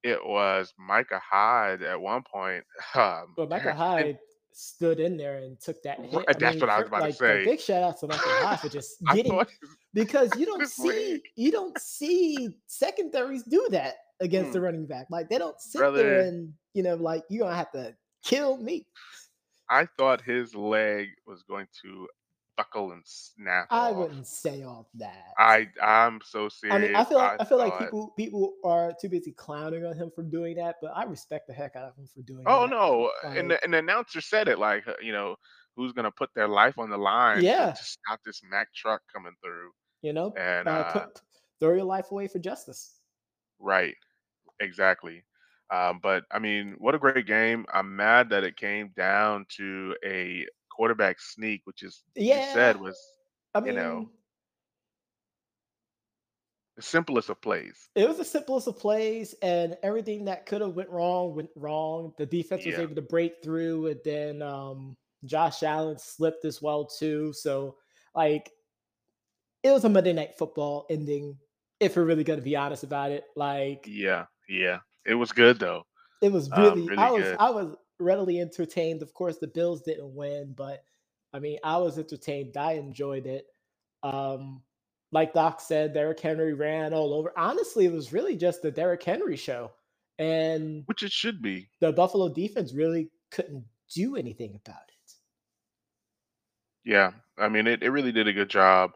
it 0.04 0.20
was 0.25 0.74
Micah 0.78 1.22
Hyde 1.22 1.82
at 1.84 2.00
one 2.02 2.24
point. 2.24 2.66
Um, 2.96 3.38
But 3.38 3.50
Michael 3.50 3.72
and 3.72 3.78
Hyde 3.78 4.20
stood 4.55 5.00
in 5.00 5.17
there 5.17 5.38
and 5.38 5.59
took 5.59 5.83
that 5.83 6.00
hit. 6.00 6.25
I 6.27 6.33
that's 6.33 6.55
mean, 6.55 6.62
what 6.62 6.69
I 6.69 6.79
was 6.79 6.88
about 6.88 7.03
to 7.05 7.12
say. 7.13 7.43
big 7.45 7.59
shout 7.59 7.83
out 7.83 8.00
to 8.00 8.07
Michael 8.07 8.35
Hyde 8.35 8.59
for 8.62 8.69
just 8.69 9.05
getting 9.12 9.45
because 9.93 10.35
you 10.39 10.45
don't 10.45 10.65
see 10.65 11.13
leg. 11.13 11.21
you 11.35 11.51
don't 11.51 11.77
see 11.79 12.57
secondaries 12.67 13.43
do 13.43 13.67
that 13.71 13.95
against 14.21 14.53
the 14.53 14.59
Mm, 14.59 14.62
running 14.62 14.85
back. 14.88 15.07
Like 15.09 15.29
they 15.29 15.38
don't 15.38 15.59
sit 15.59 15.93
there 15.93 16.19
and 16.21 16.53
you 16.74 16.83
know 16.83 16.95
like 16.95 17.24
you're 17.29 17.43
gonna 17.43 17.55
have 17.55 17.71
to 17.74 17.95
kill 18.24 18.57
me. 18.57 18.88
I 19.69 19.85
thought 19.97 20.21
his 20.21 20.55
leg 20.55 21.09
was 21.25 21.43
going 21.43 21.67
to 21.83 22.07
buckle 22.57 22.91
and 22.91 23.01
snap 23.05 23.67
I 23.69 23.91
off. 23.91 23.95
wouldn't 23.95 24.27
say 24.27 24.63
all 24.63 24.89
that. 24.95 25.25
I 25.38 25.69
I'm 25.81 26.19
so 26.24 26.50
serious. 26.50 26.75
I 26.75 26.79
mean, 26.79 26.95
I 26.95 27.03
feel 27.03 27.17
like 27.17 27.39
I 27.39 27.43
I 27.43 27.45
feel 27.45 27.57
like 27.57 27.77
people 27.77 28.13
people 28.17 28.55
are 28.63 28.93
too 29.00 29.09
busy 29.09 29.31
clowning 29.31 29.85
on 29.85 29.95
him 29.95 30.12
for 30.13 30.24
doing 30.24 30.55
that, 30.57 30.77
but 30.81 30.91
I 30.95 31.03
respect 31.03 31.47
the 31.47 31.53
heck 31.53 31.75
out 31.75 31.85
of 31.85 31.97
him 31.97 32.07
for 32.07 32.21
doing 32.21 32.47
it. 32.47 32.47
Oh 32.47 32.67
that. 32.67 32.69
no, 32.71 33.12
and 33.35 33.50
Like, 33.50 33.59
the, 33.59 33.63
and 33.63 33.74
the 33.74 33.77
announcer 33.79 34.21
said 34.21 34.47
it 34.47 34.59
like 34.59 34.85
you 35.01 35.12
know 35.13 35.35
who's 35.75 35.93
gonna 35.93 36.12
put 36.12 36.29
their 36.35 36.47
life 36.47 36.77
on 36.77 36.89
the 36.89 36.97
line 36.97 37.43
yeah, 37.43 37.71
to 37.71 37.83
stop 37.83 38.19
this 38.25 38.41
Mack 38.50 38.74
truck 38.74 39.01
coming 39.13 39.33
through, 39.43 39.71
you 40.01 40.13
know, 40.13 40.33
and 40.38 40.67
uh, 40.67 40.71
uh, 40.71 40.91
put 40.91 41.21
throw 41.59 41.74
your 41.74 41.83
life 41.85 42.12
away 42.12 42.27
for 42.27 42.39
justice. 42.39 43.00
right, 43.59 43.95
exactly. 44.59 45.24
Um, 45.71 46.00
but 46.01 46.24
I 46.31 46.39
mean, 46.39 46.75
what 46.77 46.95
a 46.95 47.00
great 47.00 47.25
game! 47.25 47.65
I'm 47.74 47.95
mad 47.95 48.29
that 48.29 48.43
it 48.43 48.55
came 48.55 48.91
down 48.95 49.45
to 49.57 49.95
a 50.05 50.45
quarterback 50.75 51.20
sneak, 51.20 51.62
which 51.65 51.84
is 51.84 52.03
you 52.29 52.41
Yeah, 52.41 52.41
said 52.41 52.77
was 52.77 53.00
I 53.53 53.60
you 53.63 53.74
know 53.74 54.10
The 56.77 56.82
simplest 56.84 57.27
of 57.29 57.41
plays. 57.41 57.89
It 57.96 58.08
was 58.10 58.17
the 58.17 58.25
simplest 58.25 58.67
of 58.67 58.77
plays, 58.77 59.34
and 59.41 59.77
everything 59.82 60.25
that 60.25 60.46
could 60.46 60.60
have 60.62 60.75
went 60.75 60.89
wrong 60.89 61.34
went 61.34 61.50
wrong. 61.55 62.13
The 62.17 62.25
defense 62.25 62.65
was 62.65 62.77
Yeah. 62.77 62.79
able 62.79 62.96
to 62.96 63.01
break 63.01 63.41
through, 63.41 63.88
and 63.88 64.01
then 64.03 64.41
um, 64.41 64.98
Josh 65.24 65.63
Allen 65.63 65.98
slipped 65.98 66.44
as 66.44 66.62
well 66.62 66.86
too. 66.86 67.32
So, 67.32 67.77
like, 68.13 68.51
it 69.63 69.72
was 69.72 69.84
a 69.84 69.89
Monday 69.89 70.13
Night 70.13 70.38
Football 70.38 70.86
ending. 70.89 71.38
If 71.79 71.96
we're 71.96 72.05
really 72.05 72.24
going 72.24 72.39
to 72.39 72.44
be 72.46 72.55
honest 72.55 72.84
about 72.84 73.12
it, 73.12 73.25
like 73.36 73.89
Yeah. 73.89 74.25
Yeah. 74.48 74.79
It 75.05 75.15
was 75.15 75.32
good 75.32 75.60
though. 75.60 75.84
it 76.22 76.32
was 76.32 76.50
Um, 76.51 76.55
really, 76.55 76.89
really 76.89 76.98
I 76.98 77.12
was, 77.12 77.34
good. 77.34 77.39
I 77.39 77.50
was 77.51 77.75
readily 78.00 78.40
entertained. 78.40 79.02
Of 79.02 79.14
course, 79.14 79.38
the 79.38 79.48
Bills 79.48 79.82
didn't 79.82 80.16
win, 80.16 80.54
but 80.56 80.84
I 81.34 81.40
mean, 81.40 81.60
I 81.64 81.78
was 81.78 81.98
entertained. 81.98 82.58
I 82.58 82.74
enjoyed 82.74 83.25
it. 83.25 83.48
Um, 84.04 84.62
like 85.12 85.34
Doc 85.34 85.62
said, 85.62 85.94
Derrick 85.94 86.20
Henry 86.20 86.54
ran 86.54 86.94
all 86.94 87.14
over. 87.14 87.32
Honestly, 87.38 87.86
it 87.86 87.92
was 87.92 88.14
really 88.14 88.36
just 88.36 88.62
the 88.62 88.72
Derrick 88.72 89.04
Henry 89.04 89.38
show, 89.38 89.72
and 90.20 90.84
Which 90.88 91.04
it 91.04 91.12
should 91.12 91.42
be. 91.42 91.70
the 91.80 91.92
Buffalo 91.92 92.30
defense 92.30 92.74
really 92.74 93.10
couldn't 93.32 93.66
do 93.94 94.16
anything 94.16 94.60
about 94.66 94.82
it. 94.88 95.14
Yeah. 96.84 97.12
I 97.38 97.50
mean, 97.50 97.68
it, 97.68 97.84
it 97.84 97.90
really 97.90 98.12
did 98.12 98.28
a 98.28 98.34
good 98.34 98.50
job. 98.50 98.92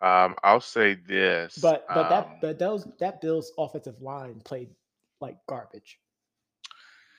Um, 0.00 0.34
I'll 0.44 0.60
say 0.60 0.94
this. 0.94 1.58
But 1.60 1.86
but 1.88 2.08
that 2.08 2.26
Um, 2.26 2.32
but 2.40 2.58
those 2.58 2.86
that 3.00 3.20
Bills 3.20 3.52
offensive 3.58 4.00
line 4.00 4.40
played 4.44 4.70
like 5.20 5.36
garbage. 5.48 5.98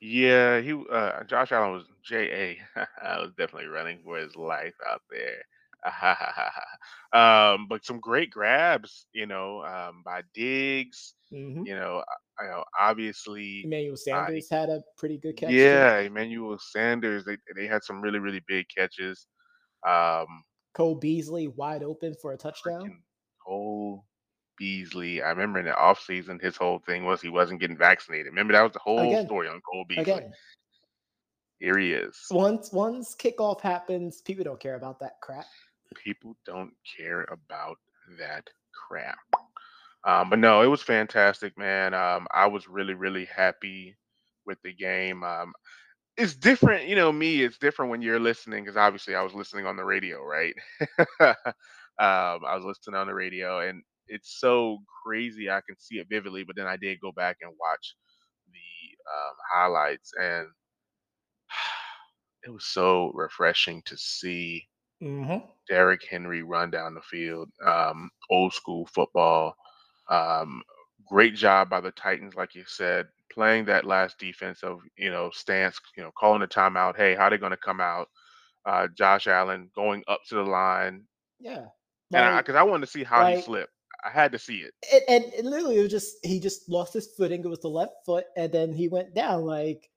Yeah, 0.01 0.60
he 0.62 0.74
uh, 0.91 1.24
Josh 1.25 1.51
Allen 1.51 1.74
was 1.74 1.86
J 2.03 2.58
A. 2.75 2.86
I 3.03 3.20
was 3.20 3.32
definitely 3.38 3.68
running 3.68 4.01
for 4.03 4.18
his 4.18 4.36
life 4.36 4.75
out 4.88 5.01
there. 5.10 5.44
um, 7.13 7.68
but 7.68 7.86
some 7.86 8.00
great 8.00 8.32
grabs, 8.32 9.08
you 9.13 9.25
know, 9.25 9.63
um, 9.63 10.03
by 10.03 10.24
Diggs. 10.34 11.15
hmm 11.32 11.63
You 11.63 11.75
know, 11.75 12.03
I, 12.39 12.44
I 12.44 12.48
know 12.50 12.63
obviously. 12.79 13.65
Emmanuel 13.65 13.98
Sanders 13.98 14.50
had 14.50 14.70
a 14.70 14.84
pretty 14.98 15.18
good 15.18 15.36
catch 15.38 15.53
too. 15.56 15.88
yeah, 15.88 16.00
Emmanuel 16.00 16.58
Sanders. 16.60 17.25
They 17.25 17.38
they 17.56 17.68
had 17.68 17.84
some 17.84 18.01
really 18.01 18.20
really 18.20 18.41
big 18.48 18.68
catches. 18.75 19.27
Um, 19.88 20.44
Cole 20.74 20.96
Beasley 20.96 21.48
wide 21.48 21.84
open 21.84 22.15
for 22.15 22.32
a 22.34 22.38
touchdown. 22.38 23.03
Cole 23.46 24.06
Beasley. 24.60 25.24
I 25.24 25.30
remember 25.30 25.60
in 25.60 25.66
the 25.66 25.72
offseason, 25.72 26.42
his 26.42 26.58
whole 26.58 26.80
thing 26.80 27.06
was 27.06 27.22
he 27.22 27.30
wasn't 27.30 27.62
getting 27.62 27.78
vaccinated. 27.78 28.28
Remember 28.28 28.54
that 28.54 28.63
was 28.63 28.74
the 28.74 28.80
whole 28.80 29.00
Again, 29.00 29.25
story 29.25 29.48
on 29.50 29.62
Cole 29.62 29.86
Beasley. 29.88 30.04
again, 30.04 30.34
Here 31.60 31.78
he 31.78 31.94
is. 31.94 32.18
once 32.32 32.72
once 32.72 33.16
kickoff 33.16 33.62
happens, 33.62 34.22
people 34.22 34.44
don't 34.44 34.60
care 34.60 34.75
about 34.75 35.00
that 35.00 35.13
crap. 35.22 35.46
People 36.04 36.36
don't 36.46 36.74
care 36.98 37.24
about 37.32 37.78
that 38.20 38.50
crap. 38.74 39.18
Um, 40.06 40.30
but 40.30 40.39
no, 40.39 40.62
it 40.62 40.68
was 40.68 40.82
fantastic, 40.82 41.58
man. 41.58 41.94
Um, 41.94 42.28
I 42.32 42.48
was 42.48 42.68
really, 42.68 42.94
really 42.94 43.25
happy 43.25 43.98
with 44.46 44.62
the 44.63 44.74
game. 44.74 45.24
Um, 45.24 45.54
it's 46.18 46.36
different, 46.36 46.88
you 46.88 46.96
know, 46.96 47.12
me, 47.12 47.44
it's 47.44 47.58
different 47.58 47.92
when 47.92 48.01
you're 48.01 48.20
listening 48.20 48.63
because 48.63 48.78
obviously 48.78 49.16
I 49.16 49.22
was 49.22 49.34
listening 49.34 49.66
on 49.66 49.75
the 49.78 49.86
radio, 49.86 50.24
right? 50.24 50.54
um, 51.20 51.36
I 52.00 52.56
was 52.56 52.66
listening 52.66 52.96
on 52.96 53.08
the 53.08 53.13
radio 53.13 53.60
and 53.60 53.84
it's 54.10 54.39
so 54.39 54.80
crazy. 55.04 55.50
I 55.50 55.62
can 55.62 55.78
see 55.80 56.00
it 56.00 56.08
vividly, 56.10 56.44
but 56.44 56.56
then 56.58 56.68
I 56.68 56.78
did 56.78 57.01
go 57.01 57.12
back 57.13 57.38
and 57.42 57.54
watch 57.60 57.96
the 58.51 58.60
um, 59.12 59.36
highlights 59.54 60.12
and 60.20 60.48
it 62.44 62.50
was 62.51 62.66
so 62.66 63.12
refreshing 63.13 63.82
to 63.84 63.98
see 63.98 64.70
hmm 65.01 65.39
Derrick 65.70 66.04
Henry 66.10 66.44
run 66.44 66.72
down 66.72 66.94
the 66.96 67.01
field. 67.01 67.50
Um, 67.66 68.10
old 68.30 68.54
school 68.54 68.86
football. 68.88 69.56
Um, 70.10 70.63
great 71.08 71.36
job 71.36 71.70
by 71.70 71.82
the 71.82 71.92
Titans, 71.92 72.36
like 72.36 72.56
you 72.56 72.66
said, 72.66 73.08
playing 73.32 73.66
that 73.66 73.86
last 73.86 74.18
defensive, 74.20 74.78
you 74.98 75.12
know, 75.12 75.30
stance. 75.32 75.80
You 75.98 76.04
know, 76.04 76.12
calling 76.18 76.42
the 76.42 76.48
timeout. 76.48 76.98
Hey, 76.98 77.16
how 77.16 77.30
they 77.30 77.38
going 77.38 77.51
to 77.51 77.58
come 77.58 77.82
out? 77.82 78.10
Uh, 78.66 78.88
Josh 78.98 79.28
Allen 79.28 79.72
going 79.75 80.04
up 80.08 80.22
to 80.30 80.36
the 80.36 80.44
line, 80.44 81.08
Yeah, 81.39 81.68
and 82.13 82.34
like 82.36 82.46
because 82.46 82.56
I 82.56 82.63
wanted 82.63 82.86
to 82.86 82.92
see 82.92 83.04
how 83.04 83.25
he 83.25 83.36
slipped. 83.36 83.74
I 84.03 84.10
had 84.10 84.32
to 84.34 84.39
see 84.39 84.62
it. 84.62 84.74
and, 84.91 85.01
and, 85.08 85.34
and 85.34 85.50
literally 85.50 85.77
it 85.77 85.82
was 85.84 85.91
just 85.91 86.18
he 86.25 86.39
just 86.39 86.70
lost 86.70 86.94
his 86.94 87.08
footing. 87.08 87.44
It 87.44 87.48
was 87.48 87.60
the 87.60 87.70
left 87.70 88.06
foot, 88.06 88.25
and 88.38 88.51
then 88.51 88.74
he 88.74 88.88
went 88.88 89.13
down. 89.13 89.44
Like 89.44 89.89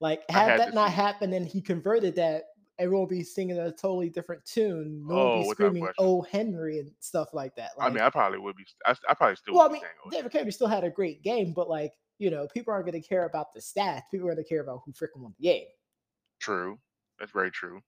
like 0.00 0.22
had 0.30 0.56
had 0.56 0.56
that 0.56 0.74
not 0.74 0.90
happened 0.92 1.32
and 1.34 1.46
he 1.48 1.62
converted 1.62 2.16
that, 2.16 2.44
everyone 2.78 3.02
would 3.06 3.10
be 3.10 3.24
singing 3.24 3.58
a 3.58 3.72
totally 3.72 4.10
different 4.10 4.44
tune. 4.44 5.06
No 5.06 5.16
one 5.16 5.24
would 5.24 5.32
Oh, 5.32 5.34
be 5.34 5.44
screaming 5.44 5.88
"Oh 5.98 6.22
Henry" 6.22 6.78
and 6.78 6.92
stuff 7.00 7.32
like 7.32 7.56
that. 7.56 7.72
I 7.78 7.88
mean, 7.90 8.00
I 8.02 8.10
probably 8.10 8.38
would 8.38 8.56
be. 8.56 8.66
I, 8.84 8.94
I 9.08 9.14
probably 9.14 9.36
still 9.36 9.54
well, 9.54 9.66
I 9.66 9.68
would 9.68 9.72
be 9.72 9.80
mean, 9.80 9.82
"Oh, 10.04 10.10
David 10.10 10.32
Henry 10.32 10.52
still 10.52 10.66
had 10.68 10.84
a 10.84 10.90
great 10.90 11.22
game, 11.22 11.52
but 11.52 11.68
like 11.68 11.92
you 12.18 12.30
know, 12.30 12.48
people 12.48 12.72
aren't 12.72 12.86
going 12.86 13.00
to 13.00 13.06
care 13.06 13.26
about 13.26 13.52
the 13.52 13.60
stats. 13.60 14.02
People 14.10 14.26
are 14.28 14.32
going 14.34 14.42
to 14.42 14.48
care 14.48 14.62
about 14.62 14.82
who 14.84 14.92
freaking 14.92 15.20
won 15.20 15.34
the 15.38 15.44
game. 15.44 15.66
True. 16.40 16.80
That's 17.18 17.32
very 17.32 17.50
true. 17.50 17.82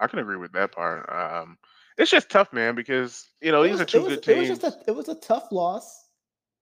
I 0.00 0.08
can 0.08 0.18
agree 0.20 0.36
with 0.36 0.52
that 0.52 0.72
part. 0.72 1.08
Um, 1.10 1.58
it's 1.98 2.10
just 2.10 2.30
tough, 2.30 2.52
man, 2.52 2.74
because 2.74 3.26
you 3.40 3.52
know 3.52 3.62
It 3.62 3.68
these 3.68 3.72
was 3.72 3.80
are 3.80 3.84
two 3.86 4.02
was 4.02 4.08
good 4.08 4.22
teams. 4.22 4.48
it 4.48 4.50
was 4.50 4.60
just 4.60 4.64
a 4.64 4.90
it 4.90 4.94
was 4.94 5.08
a 5.08 5.14
tough 5.14 5.52
loss, 5.52 6.08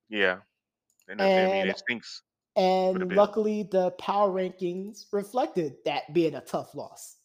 Yeah, 0.08 0.38
and 1.08 1.20
uh, 1.20 1.24
I 1.24 1.46
mean 1.46 1.66
it 1.66 1.78
stinks 1.78 2.22
and 2.56 3.12
luckily 3.14 3.62
the 3.70 3.90
power 3.92 4.30
rankings 4.30 5.06
reflected 5.12 5.74
that 5.84 6.12
being 6.12 6.34
a 6.34 6.40
tough 6.40 6.74
loss. 6.74 7.16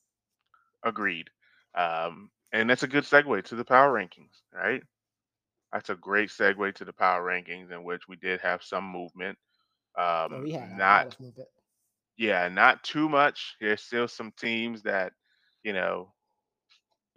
Agreed. 0.84 1.30
Um, 1.76 2.30
and 2.52 2.70
that's 2.70 2.84
a 2.84 2.88
good 2.88 3.04
segue 3.04 3.44
to 3.46 3.56
the 3.56 3.66
power 3.66 3.94
rankings, 3.94 4.42
right? 4.54 4.82
That's 5.72 5.90
a 5.90 5.96
great 5.96 6.30
segue 6.30 6.76
to 6.76 6.86
the 6.86 6.94
power 6.94 7.24
rankings 7.24 7.72
in 7.72 7.84
which 7.84 8.08
we 8.08 8.16
did 8.18 8.42
have 8.42 8.64
some 8.64 8.86
movement. 8.86 9.38
Um, 9.98 10.44
we 10.44 10.52
had 10.52 10.72
a 10.72 10.78
lot 10.86 11.10
not 11.12 11.18
yeah, 12.18 12.48
not 12.50 12.84
too 12.84 13.10
much. 13.10 13.56
There's 13.60 13.82
still 13.82 14.08
some 14.08 14.32
teams 14.38 14.84
that 14.84 15.14
you 15.64 15.74
know 15.74 16.14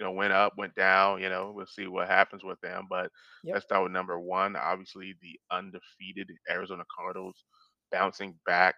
you 0.00 0.06
know 0.06 0.12
went 0.12 0.34
up, 0.34 0.54
went 0.58 0.74
down. 0.76 1.22
You 1.22 1.30
know, 1.30 1.52
we'll 1.54 1.66
see 1.66 1.88
what 1.88 2.08
happens 2.08 2.44
with 2.44 2.60
them. 2.62 2.88
But 2.90 3.12
Yep. 3.44 3.60
let's 3.60 3.66
start 3.66 3.84
with 3.84 3.92
number 3.92 4.18
one. 4.20 4.56
Obviously, 4.56 5.14
the 5.22 5.40
undefeated 5.52 6.30
Arizona 6.50 6.84
Cardinals 6.96 7.44
bouncing 7.92 8.38
back 8.46 8.76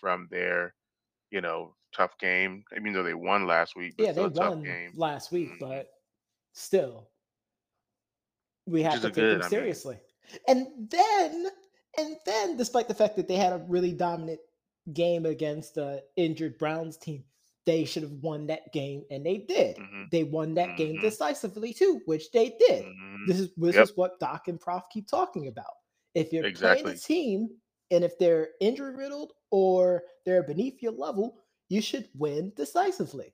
from 0.00 0.28
their 0.30 0.74
you 1.30 1.42
know 1.42 1.76
tough 1.94 2.18
game. 2.20 2.64
Even 2.76 2.92
though 2.94 3.04
they 3.04 3.14
won 3.14 3.46
last 3.46 3.76
week, 3.76 3.94
but 3.98 4.06
Yeah, 4.06 4.12
they 4.12 4.22
still 4.22 4.26
a 4.26 4.30
tough 4.30 4.56
won 4.56 4.64
last 4.94 5.32
week, 5.32 5.48
Mhm. 5.48 5.58
but 5.58 5.90
still, 6.52 7.10
we 8.66 8.82
have 8.82 9.00
to 9.02 9.10
take 9.10 9.30
them 9.30 9.40
good. 9.40 9.42
I 9.42 9.48
mean, 9.50 9.66
seriously. 9.66 9.98
And 10.48 10.90
then, 10.90 11.48
and 11.98 12.16
then, 12.26 12.56
despite 12.56 12.88
the 12.88 12.94
fact 12.94 13.16
that 13.16 13.28
they 13.28 13.36
had 13.36 13.52
a 13.52 13.64
really 13.68 13.92
dominant 13.92 14.40
game 14.92 15.26
against 15.26 15.74
the 15.74 16.04
injured 16.16 16.58
Browns 16.58 16.96
team, 16.96 17.24
they 17.70 17.84
should 17.84 18.02
have 18.02 18.12
won 18.22 18.48
that 18.48 18.72
game, 18.72 19.04
and 19.10 19.24
they 19.24 19.38
did. 19.38 19.76
hmm 19.78 20.04
They 20.10 20.24
won 20.24 20.54
that 20.54 20.76
game 20.76 20.96
hmm 20.96 21.00
decisively 21.00 21.72
too, 21.72 22.00
which 22.06 22.30
they 22.32 22.56
did. 22.58 22.84
hmm 22.84 23.26
This 23.28 23.38
is 23.38 23.50
this 23.56 23.76
Yep, 23.76 23.84
is 23.84 23.96
what 23.96 24.18
Doc 24.18 24.48
and 24.48 24.60
Prof 24.60 24.82
keep 24.92 25.06
talking 25.08 25.46
about. 25.46 25.70
If 26.14 26.32
you're 26.32 26.50
playing 26.50 26.86
a 26.88 26.96
team 26.96 27.48
and 27.92 28.02
if 28.02 28.18
they're 28.18 28.48
injury 28.60 28.96
riddled 28.96 29.34
or 29.52 30.02
they're 30.26 30.42
beneath 30.42 30.82
your 30.82 30.92
level, 30.92 31.36
you 31.68 31.80
should 31.80 32.08
win 32.18 32.52
decisively. 32.56 33.32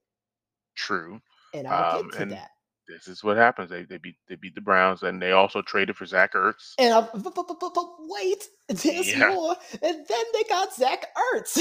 True. 0.74 1.20
And 1.54 1.66
I'll 1.66 2.00
Um, 2.00 2.04
get 2.04 2.12
to 2.12 2.18
and 2.18 2.30
that. 2.32 2.50
this 2.88 3.08
is 3.08 3.24
what 3.24 3.38
happens. 3.38 3.70
They 3.70 3.84
they 3.84 3.96
beat 3.96 4.16
they 4.28 4.34
beat 4.36 4.54
the 4.54 4.60
Browns, 4.60 5.02
and 5.02 5.20
they 5.20 5.32
also 5.32 5.62
traded 5.62 5.96
for 5.96 6.04
Zach 6.04 6.34
Ertz. 6.34 6.74
And 6.78 6.92
I, 6.92 7.00
but, 7.00 7.34
but, 7.34 7.46
but, 7.58 7.72
but 7.74 7.86
wait, 8.00 8.44
there's 8.68 9.12
Yeah, 9.16 9.28
more. 9.30 9.56
And 9.82 10.06
then 10.06 10.24
they 10.34 10.42
got 10.44 10.74
Zach 10.74 11.06
Ertz. 11.34 11.56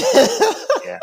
yeah. 0.84 0.98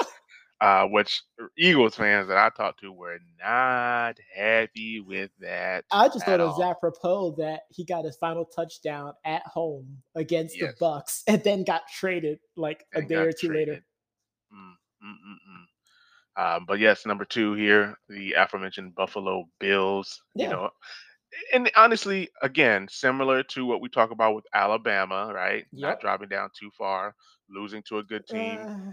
Uh, 0.64 0.86
which 0.88 1.24
Eagles 1.58 1.94
fans 1.94 2.30
that 2.30 2.38
I 2.38 2.50
talked 2.50 2.80
to 2.80 2.92
were 2.94 3.18
not 3.38 4.18
happy 4.34 5.02
with 5.02 5.30
that 5.42 5.84
I 5.92 6.08
just 6.08 6.26
thought 6.26 6.40
it 6.40 6.44
was 6.44 6.58
all. 6.58 6.72
apropos 6.72 7.36
that 7.38 7.64
he 7.70 7.84
got 7.84 8.06
his 8.06 8.16
final 8.16 8.46
touchdown 8.46 9.12
at 9.26 9.46
home 9.46 9.98
against 10.16 10.58
the 10.58 10.74
Bucs 10.80 11.24
and 11.28 11.44
then 11.44 11.66
got 11.66 11.82
traded 11.94 12.40
like 12.56 12.86
a 12.96 13.00
and 13.00 13.10
day 13.10 13.16
or 13.16 13.34
two 13.34 13.50
later. 13.50 13.74
traded. 13.74 13.84
Mm, 14.54 14.74
mm, 15.06 15.16
mm, 15.28 15.38
mm. 15.52 16.56
Um, 16.58 16.66
but 16.66 16.80
yes, 16.80 17.06
number 17.06 17.26
two 17.26 17.56
here, 17.56 17.98
the 18.08 18.32
aforementioned 18.32 18.96
Buffalo 18.96 19.44
Bills. 19.60 20.22
You 20.34 20.48
know, 20.48 20.70
and 21.54 21.70
honestly, 21.76 22.30
again, 22.42 22.88
similar 22.90 23.44
to 23.44 23.66
what 23.66 23.82
we 23.82 23.90
talk 23.90 24.12
about 24.12 24.34
with 24.34 24.46
Alabama, 24.54 25.30
right? 25.36 25.66
Not 25.74 25.90
Yep. 25.90 26.02
dropping 26.02 26.30
down 26.30 26.52
too 26.58 26.72
far, 26.78 27.16
losing 27.50 27.84
to 27.90 27.98
a 27.98 28.04
good 28.04 28.26
team. 28.28 28.66
Uh, 28.66 28.92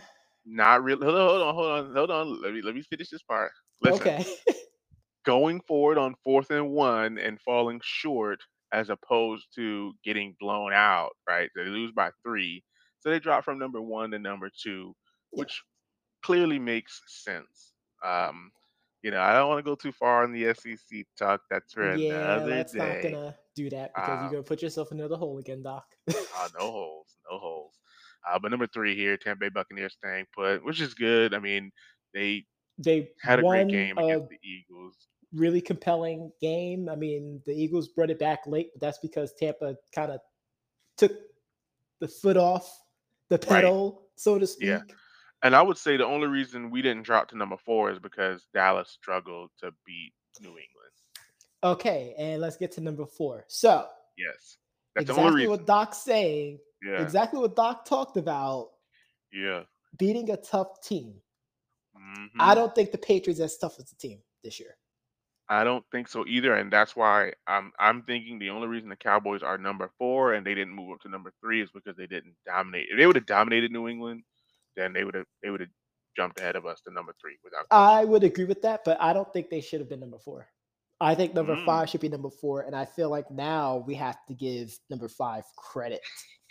Not 0.51 0.83
really. 0.83 1.07
Hold 1.07 1.17
on, 1.17 1.29
hold 1.29 1.43
on, 1.43 1.55
hold 1.55 1.71
on, 1.71 1.95
hold 1.97 2.11
on. 2.11 2.43
Let 2.43 2.53
me 2.55 2.63
let 2.63 2.75
me 2.75 2.83
finish 2.83 3.09
this 3.11 3.23
part. 3.23 3.53
Listen, 3.83 4.01
okay. 4.03 4.27
going 5.25 5.61
forward 5.61 5.99
on 5.99 6.15
fourth 6.25 6.51
and 6.51 6.71
one 6.71 7.19
and 7.19 7.41
falling 7.41 7.81
short 7.85 8.41
as 8.73 8.91
opposed 8.91 9.47
to 9.55 9.93
getting 10.05 10.35
blown 10.41 10.73
out, 10.73 11.11
right? 11.29 11.51
They 11.55 11.65
lose 11.65 11.93
by 11.93 12.11
three. 12.25 12.65
So 13.01 13.11
they 13.11 13.19
drop 13.21 13.45
from 13.45 13.59
number 13.59 13.81
one 13.81 14.11
to 14.11 14.19
number 14.19 14.51
two, 14.51 14.95
yeah. 15.33 15.41
which 15.41 15.63
clearly 16.23 16.59
makes 16.59 17.01
sense. 17.07 17.75
Um, 18.05 18.51
you 19.03 19.11
know, 19.11 19.21
I 19.21 19.33
don't 19.33 19.49
want 19.49 19.59
to 19.59 19.63
go 19.71 19.75
too 19.75 19.93
far 19.93 20.25
on 20.25 20.33
the 20.33 20.55
SEC 20.55 21.07
talk. 21.19 21.43
That's 21.51 21.73
for 21.73 21.95
Yeah, 21.97 22.37
another 22.37 22.51
let's 22.51 22.75
not 22.75 23.03
gonna 23.03 23.37
do 23.57 23.71
that 23.71 23.95
because 23.95 24.09
you're 24.09 24.27
Um, 24.27 24.31
gonna 24.33 24.43
put 24.43 24.63
yourself 24.63 24.93
in 24.93 25.01
another 25.01 25.17
hole 25.17 25.39
again, 25.39 25.63
Doc. 25.63 25.85
uh, 26.09 26.49
no 26.59 26.71
holes, 26.71 27.19
no 27.31 27.39
holes. 27.39 27.80
Uh, 28.29 28.39
but 28.39 28.51
number 28.51 28.67
three 28.67 28.97
here, 28.97 29.17
Tampa 29.17 29.41
Bay 29.41 29.49
Buccaneers 29.49 29.95
staying 29.95 30.27
put, 30.35 30.65
which 30.65 30.81
is 30.81 30.95
good. 30.95 31.35
I 31.35 31.39
mean, 31.39 31.71
they 32.15 32.45
they 32.79 33.11
had 33.23 33.39
a 33.39 33.43
great 33.43 33.69
game 33.69 33.99
against 33.99 34.31
the 34.31 34.39
Eagles. 34.43 34.97
really 35.33 35.61
compelling 35.61 36.33
game. 36.41 36.89
I 36.89 36.97
mean, 36.97 37.41
the 37.47 37.53
Eagles 37.53 37.89
brought 37.89 38.11
it 38.11 38.19
back 38.19 38.41
late, 38.47 38.71
but 38.75 38.81
that's 38.81 38.99
because 38.99 39.33
Tampa 39.35 39.77
kind 39.95 40.11
of 40.13 40.21
took 40.97 41.13
the 42.01 42.09
foot 42.09 42.37
off 42.37 42.69
the 43.29 43.37
Right. 43.37 43.49
pedal, 43.49 44.09
so 44.17 44.39
to 44.39 44.47
speak. 44.47 44.69
Yeah. 44.69 44.81
And 45.43 45.55
I 45.57 45.63
would 45.63 45.79
say 45.79 45.97
the 45.97 46.05
only 46.07 46.27
reason 46.29 46.71
we 46.71 46.83
didn't 46.83 47.05
drop 47.05 47.29
to 47.29 47.37
number 47.37 47.57
four 47.57 47.91
is 47.91 47.99
because 47.99 48.47
Dallas 48.53 48.91
struggled 48.91 49.51
to 49.61 49.73
beat 49.87 50.13
New 50.41 50.49
England. 50.49 50.67
Okay, 51.63 52.15
and 52.19 52.41
let's 52.41 52.57
get 52.57 52.73
to 52.73 52.81
number 52.81 53.07
four. 53.07 53.45
So 53.49 53.87
Yes. 54.19 54.59
That's 54.95 55.07
the 55.07 55.13
exactly 55.13 55.25
only 55.25 55.37
reason. 55.43 55.51
what 55.51 55.67
Doc's 55.67 55.99
saying, 55.99 56.59
Yeah. 56.83 57.03
exactly 57.03 57.41
what 57.41 57.57
Doc 57.57 57.85
talked 57.85 58.17
about, 58.17 58.71
Yeah. 59.33 59.65
beating 59.99 60.31
a 60.31 60.37
tough 60.37 60.81
team. 60.83 61.21
Mhm. 61.97 62.31
I 62.39 62.55
don't 62.55 62.75
think 62.75 62.93
the 62.93 62.99
Patriots 62.99 63.41
as 63.41 63.59
tough 63.59 63.79
as 63.79 63.93
a 63.93 63.97
team 63.97 64.23
this 64.43 64.59
year. 64.61 64.77
I 65.49 65.65
don't 65.65 65.85
think 65.91 66.07
so 66.07 66.25
either, 66.29 66.55
and 66.55 66.73
that's 66.73 66.95
why 66.95 67.33
I'm 67.49 67.73
I'm 67.79 68.03
thinking 68.05 68.39
the 68.39 68.51
only 68.51 68.69
reason 68.69 68.89
the 68.89 68.97
Cowboys 68.97 69.43
are 69.43 69.59
number 69.59 69.91
four 69.99 70.35
and 70.35 70.47
they 70.47 70.55
didn't 70.55 70.73
move 70.75 70.93
up 70.93 71.01
to 71.01 71.09
number 71.09 71.33
three 71.41 71.61
is 71.61 71.71
because 71.73 71.97
they 71.97 72.07
didn't 72.07 72.37
dominate. 72.47 72.87
If 72.91 72.97
they 72.99 73.07
would 73.07 73.17
have 73.17 73.27
dominated 73.27 73.73
New 73.73 73.89
England, 73.89 74.23
then 74.77 74.93
they 74.93 75.03
would 75.05 75.15
have 75.15 75.27
they 75.43 75.51
would 75.51 75.61
have 75.61 75.71
jumped 76.17 76.39
ahead 76.39 76.55
of 76.57 76.67
us 76.67 76.81
to 76.83 76.93
number 76.93 77.13
three 77.21 77.37
without. 77.43 77.67
I 77.73 78.05
would 78.05 78.23
agree 78.23 78.45
with 78.45 78.63
that, 78.63 78.83
but 78.85 79.01
I 79.01 79.13
don't 79.13 79.31
think 79.33 79.51
they 79.51 79.61
should 79.61 79.81
have 79.81 79.89
been 79.89 80.01
number 80.01 80.19
four. 80.21 80.49
I 81.01 81.15
think 81.15 81.33
number 81.35 81.57
Mm. 81.57 81.65
five 81.65 81.89
should 81.89 82.01
be 82.03 82.09
number 82.11 82.29
four, 82.31 82.63
and 82.63 82.77
I 82.77 82.85
feel 82.85 83.09
like 83.09 83.31
now 83.31 83.79
we 83.87 83.95
have 83.95 84.19
to 84.27 84.35
give 84.35 84.79
number 84.91 85.09
five 85.09 85.45
credit 85.57 86.01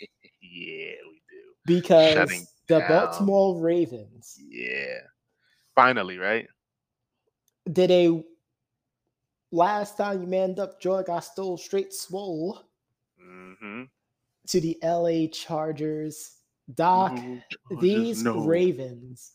yeah, 0.40 0.94
we 1.08 1.22
do. 1.30 1.54
because 1.66 2.14
Shutting 2.14 2.46
the 2.68 2.80
down. 2.80 2.88
Baltimore 2.88 3.60
Ravens 3.60 4.36
Yeah, 4.48 4.98
finally, 5.74 6.18
right? 6.18 6.48
did 7.70 7.90
a 7.90 8.24
last 9.52 9.96
time 9.96 10.20
you 10.22 10.26
manned 10.26 10.58
up 10.58 10.80
Joy 10.80 11.02
got 11.02 11.20
stole 11.24 11.56
straight 11.56 11.92
swole 11.92 12.62
Mm-hmm. 13.22 13.84
to 14.48 14.60
the 14.60 14.78
LA 14.82 15.26
Chargers. 15.28 16.36
Doc, 16.74 17.18
these 17.80 18.22
no. 18.22 18.44
Ravens 18.44 19.32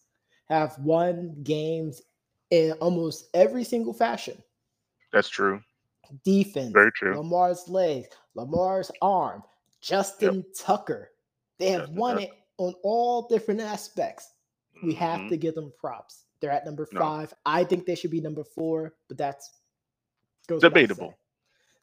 have 0.49 0.77
won 0.79 1.35
games 1.43 2.01
in 2.49 2.71
almost 2.73 3.29
every 3.33 3.63
single 3.63 3.93
fashion. 3.93 4.41
That's 5.15 5.29
true. 5.29 5.61
Defense, 6.25 6.73
Very 6.73 6.91
true. 6.91 7.15
Lamar's 7.17 7.69
legs, 7.69 8.09
Lamar's 8.35 8.91
arm, 9.01 9.41
Justin 9.81 10.45
Tucker. 10.53 11.11
They 11.57 11.69
have 11.71 11.83
Justin 11.83 11.95
won 11.95 12.15
Tucker. 12.17 12.25
it 12.25 12.31
on 12.57 12.73
all 12.83 13.27
different 13.29 13.61
aspects. 13.61 14.33
We 14.83 14.93
have 14.95 15.21
Mhm. 15.21 15.29
to 15.29 15.37
give 15.37 15.55
them 15.55 15.71
props. 15.79 16.25
They're 16.41 16.51
at 16.51 16.65
number 16.65 16.85
No. 16.91 16.99
five. 16.99 17.33
I 17.45 17.63
think 17.63 17.85
they 17.85 17.95
should 17.95 18.11
be 18.11 18.19
number 18.19 18.43
four, 18.43 18.93
but 19.07 19.17
that's 19.17 19.61
goes 20.47 20.61
Debatable. 20.61 21.17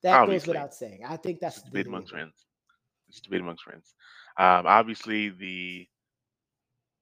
That 0.03 0.27
goes 0.27 0.47
without 0.47 0.75
saying. 0.75 1.05
I 1.07 1.17
think 1.17 1.41
that's 1.41 1.63
debate 1.63 1.87
amongst 1.87 2.11
friends. 2.13 2.47
It's 3.09 3.21
debate 3.21 3.41
amongst 3.41 3.65
friends. 3.65 3.95
Um, 4.37 4.67
obviously, 4.67 5.31
the 5.31 5.89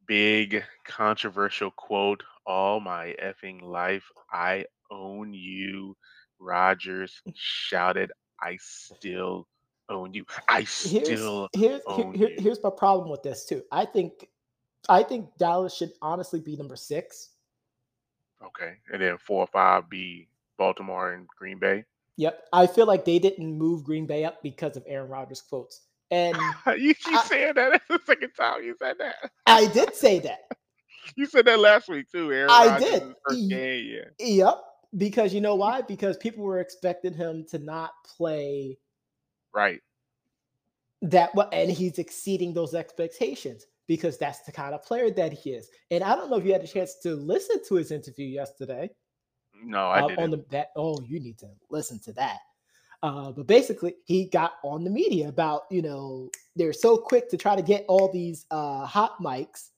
big 0.06 0.64
controversial 0.84 1.72
quote: 1.72 2.22
"All 2.46 2.78
my 2.80 3.16
effing 3.20 3.60
life, 3.62 4.08
I 4.30 4.66
own 4.90 5.34
you." 5.34 5.96
Rodgers 6.40 7.20
shouted, 7.34 8.10
"I 8.42 8.56
still 8.60 9.46
own 9.88 10.14
you. 10.14 10.24
I 10.48 10.60
Here's 10.60 10.70
still." 10.70 11.48
here's 11.52 11.62
here- 11.72 11.80
own 11.86 12.14
here- 12.14 12.30
you. 12.30 12.36
here's 12.40 12.62
my 12.62 12.70
problem 12.70 13.10
with 13.10 13.22
this 13.22 13.44
too. 13.44 13.62
I 13.70 13.84
think 13.84 14.28
I 14.88 15.02
think 15.02 15.36
Dallas 15.36 15.74
should 15.74 15.92
honestly 16.02 16.40
be 16.40 16.56
number 16.56 16.74
six. 16.76 17.30
Okay, 18.42 18.78
and 18.92 19.00
then 19.02 19.18
four 19.18 19.40
or 19.42 19.46
five 19.46 19.90
be 19.90 20.28
Baltimore 20.56 21.12
and 21.12 21.28
Green 21.28 21.58
Bay. 21.58 21.84
Yep. 22.16 22.48
I 22.52 22.66
feel 22.66 22.86
like 22.86 23.04
they 23.04 23.18
didn't 23.18 23.56
move 23.56 23.84
Green 23.84 24.06
Bay 24.06 24.24
up 24.24 24.42
because 24.42 24.76
of 24.76 24.84
Aaron 24.86 25.08
Rodgers' 25.10 25.42
quotes. 25.42 25.82
And 26.10 26.36
you 26.78 26.94
keep 26.94 27.14
I- 27.16 27.24
saying 27.24 27.54
that. 27.54 27.70
That's 27.72 27.88
the 27.88 28.00
second 28.06 28.32
time 28.32 28.62
you 28.64 28.74
said 28.78 28.96
that. 28.98 29.30
I 29.46 29.66
did 29.66 29.94
say 29.94 30.18
that. 30.20 30.40
You 31.16 31.26
said 31.26 31.44
that 31.46 31.58
last 31.58 31.88
week 31.88 32.10
too. 32.12 32.30
Aaron 32.32 32.50
I 32.50 32.66
Rodgers' 32.68 32.90
did. 32.90 33.14
First 33.26 33.48
game, 33.48 33.86
yeah. 34.18 34.26
Yep. 34.26 34.62
Because 34.96 35.32
you 35.32 35.40
know 35.40 35.54
why? 35.54 35.82
Because 35.82 36.16
people 36.16 36.44
were 36.44 36.58
expecting 36.60 37.14
him 37.14 37.44
to 37.50 37.58
not 37.58 37.92
play 38.04 38.78
Right. 39.52 39.82
that 41.02 41.34
well, 41.34 41.48
and 41.52 41.70
he's 41.70 41.98
exceeding 41.98 42.52
those 42.52 42.74
expectations 42.74 43.66
because 43.86 44.18
that's 44.18 44.40
the 44.40 44.52
kind 44.52 44.74
of 44.74 44.82
player 44.84 45.10
that 45.10 45.32
he 45.32 45.50
is. 45.50 45.70
And 45.90 46.04
I 46.04 46.14
don't 46.16 46.30
know 46.30 46.36
if 46.36 46.44
you 46.44 46.52
had 46.52 46.62
a 46.64 46.66
chance 46.68 46.96
to 47.02 47.14
listen 47.16 47.62
to 47.68 47.74
his 47.76 47.90
interview 47.90 48.26
yesterday. 48.26 48.90
No, 49.54 49.88
I 49.90 50.00
uh, 50.00 50.08
didn't. 50.08 50.20
on 50.22 50.30
the 50.30 50.44
that 50.50 50.68
oh 50.76 51.00
you 51.02 51.20
need 51.20 51.38
to 51.38 51.48
listen 51.70 51.98
to 52.00 52.12
that 52.12 52.38
uh, 53.02 53.32
but 53.32 53.46
basically 53.46 53.94
he 54.04 54.26
got 54.26 54.54
on 54.62 54.84
the 54.84 54.90
media 54.90 55.28
about 55.28 55.62
you 55.70 55.82
know 55.82 56.30
they're 56.56 56.72
so 56.72 56.96
quick 56.96 57.28
to 57.30 57.36
try 57.36 57.56
to 57.56 57.62
get 57.62 57.84
all 57.88 58.10
these 58.12 58.46
uh, 58.50 58.84
hot 58.86 59.18
mics 59.20 59.70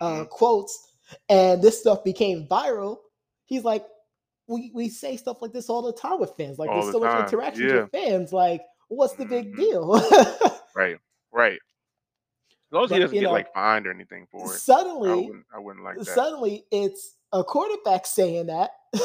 uh, 0.00 0.24
Mhm. 0.24 0.28
quotes 0.30 0.96
and 1.28 1.62
this 1.62 1.78
stuff 1.78 2.02
became 2.04 2.46
viral 2.48 2.98
he's 3.44 3.64
like 3.64 3.86
we, 4.52 4.70
we 4.74 4.88
say 4.88 5.16
stuff 5.16 5.38
like 5.42 5.52
this 5.52 5.68
all 5.70 5.82
the 5.82 5.92
time 5.92 6.20
with 6.20 6.32
fans 6.36 6.58
like 6.58 6.68
All 6.70 6.76
there's 6.82 6.86
the 6.86 6.92
so 6.92 7.00
much 7.00 7.26
interaction 7.32 7.68
yeah. 7.68 7.80
with 7.82 7.90
fans 7.90 8.32
like 8.32 8.62
what's 8.88 9.14
the 9.14 9.24
big 9.24 9.52
Mhm. 9.54 9.56
deal 9.56 9.92
Right. 10.76 10.98
Right. 11.32 11.58
As 12.70 12.72
long 12.74 12.84
as 12.84 12.90
he 12.90 12.98
doesn't 13.00 13.14
get 13.14 13.24
know, 13.24 13.32
like 13.32 13.52
fined 13.52 13.86
or 13.86 13.90
anything 13.90 14.26
for 14.30 14.46
it, 14.46 14.54
I 14.54 14.56
suddenly 14.56 15.10
wouldn't. 15.26 15.44
I 15.54 15.58
wouldn't 15.58 15.84
like 15.84 15.98
that. 15.98 16.06
suddenly 16.06 16.64
it's 16.70 17.16
a 17.32 17.44
quarterback 17.44 18.06
saying 18.06 18.46
that 18.46 18.70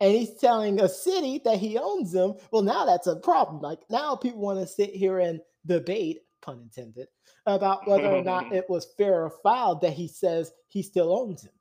and 0.00 0.12
he's 0.14 0.34
telling 0.34 0.80
a 0.80 0.88
city 0.88 1.40
that 1.44 1.58
he 1.58 1.78
owns 1.78 2.12
them 2.12 2.34
well 2.50 2.62
now 2.62 2.84
that's 2.84 3.06
a 3.06 3.16
problem 3.16 3.60
like 3.62 3.78
now 3.90 4.14
people 4.16 4.40
want 4.40 4.58
to 4.58 4.66
sit 4.66 4.90
here 4.90 5.20
and 5.20 5.40
debate 5.66 6.18
pun 6.42 6.60
intended 6.60 7.08
about 7.46 7.86
whether 7.88 8.08
or 8.08 8.22
not 8.22 8.52
it 8.52 8.68
was 8.68 8.92
fair 8.98 9.24
or 9.24 9.30
foul 9.42 9.74
that 9.76 9.92
he 9.92 10.08
says 10.08 10.52
he 10.68 10.82
still 10.82 11.12
owns 11.16 11.44
him 11.44 11.52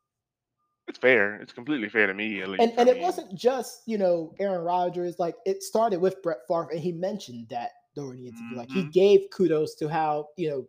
It's 0.88 0.98
fair. 0.98 1.36
It's 1.42 1.52
completely 1.54 1.90
fair 1.90 2.08
to 2.08 2.14
me. 2.14 2.42
At 2.42 2.50
least. 2.50 2.62
and 2.64 2.72
I 2.78 2.82
and 2.82 2.90
it 2.90 3.00
wasn't 3.00 3.36
just 3.36 3.82
you 3.86 3.98
know 3.98 4.34
Aaron 4.40 4.64
Rodgers 4.64 5.20
like 5.20 5.36
it 5.46 5.62
started 5.64 6.00
with 6.00 6.22
Brett 6.22 6.40
Favre 6.48 6.70
and 6.72 6.80
he 6.80 6.92
mentioned 6.92 7.48
that 7.50 7.72
during 7.96 8.22
the 8.22 8.28
interview 8.30 8.56
like 8.58 8.70
he 8.70 8.84
Mhm. 8.84 8.94
gave 8.94 9.22
kudos 9.32 9.76
to 9.76 9.88
how 9.90 10.28
you 10.38 10.50
know 10.50 10.68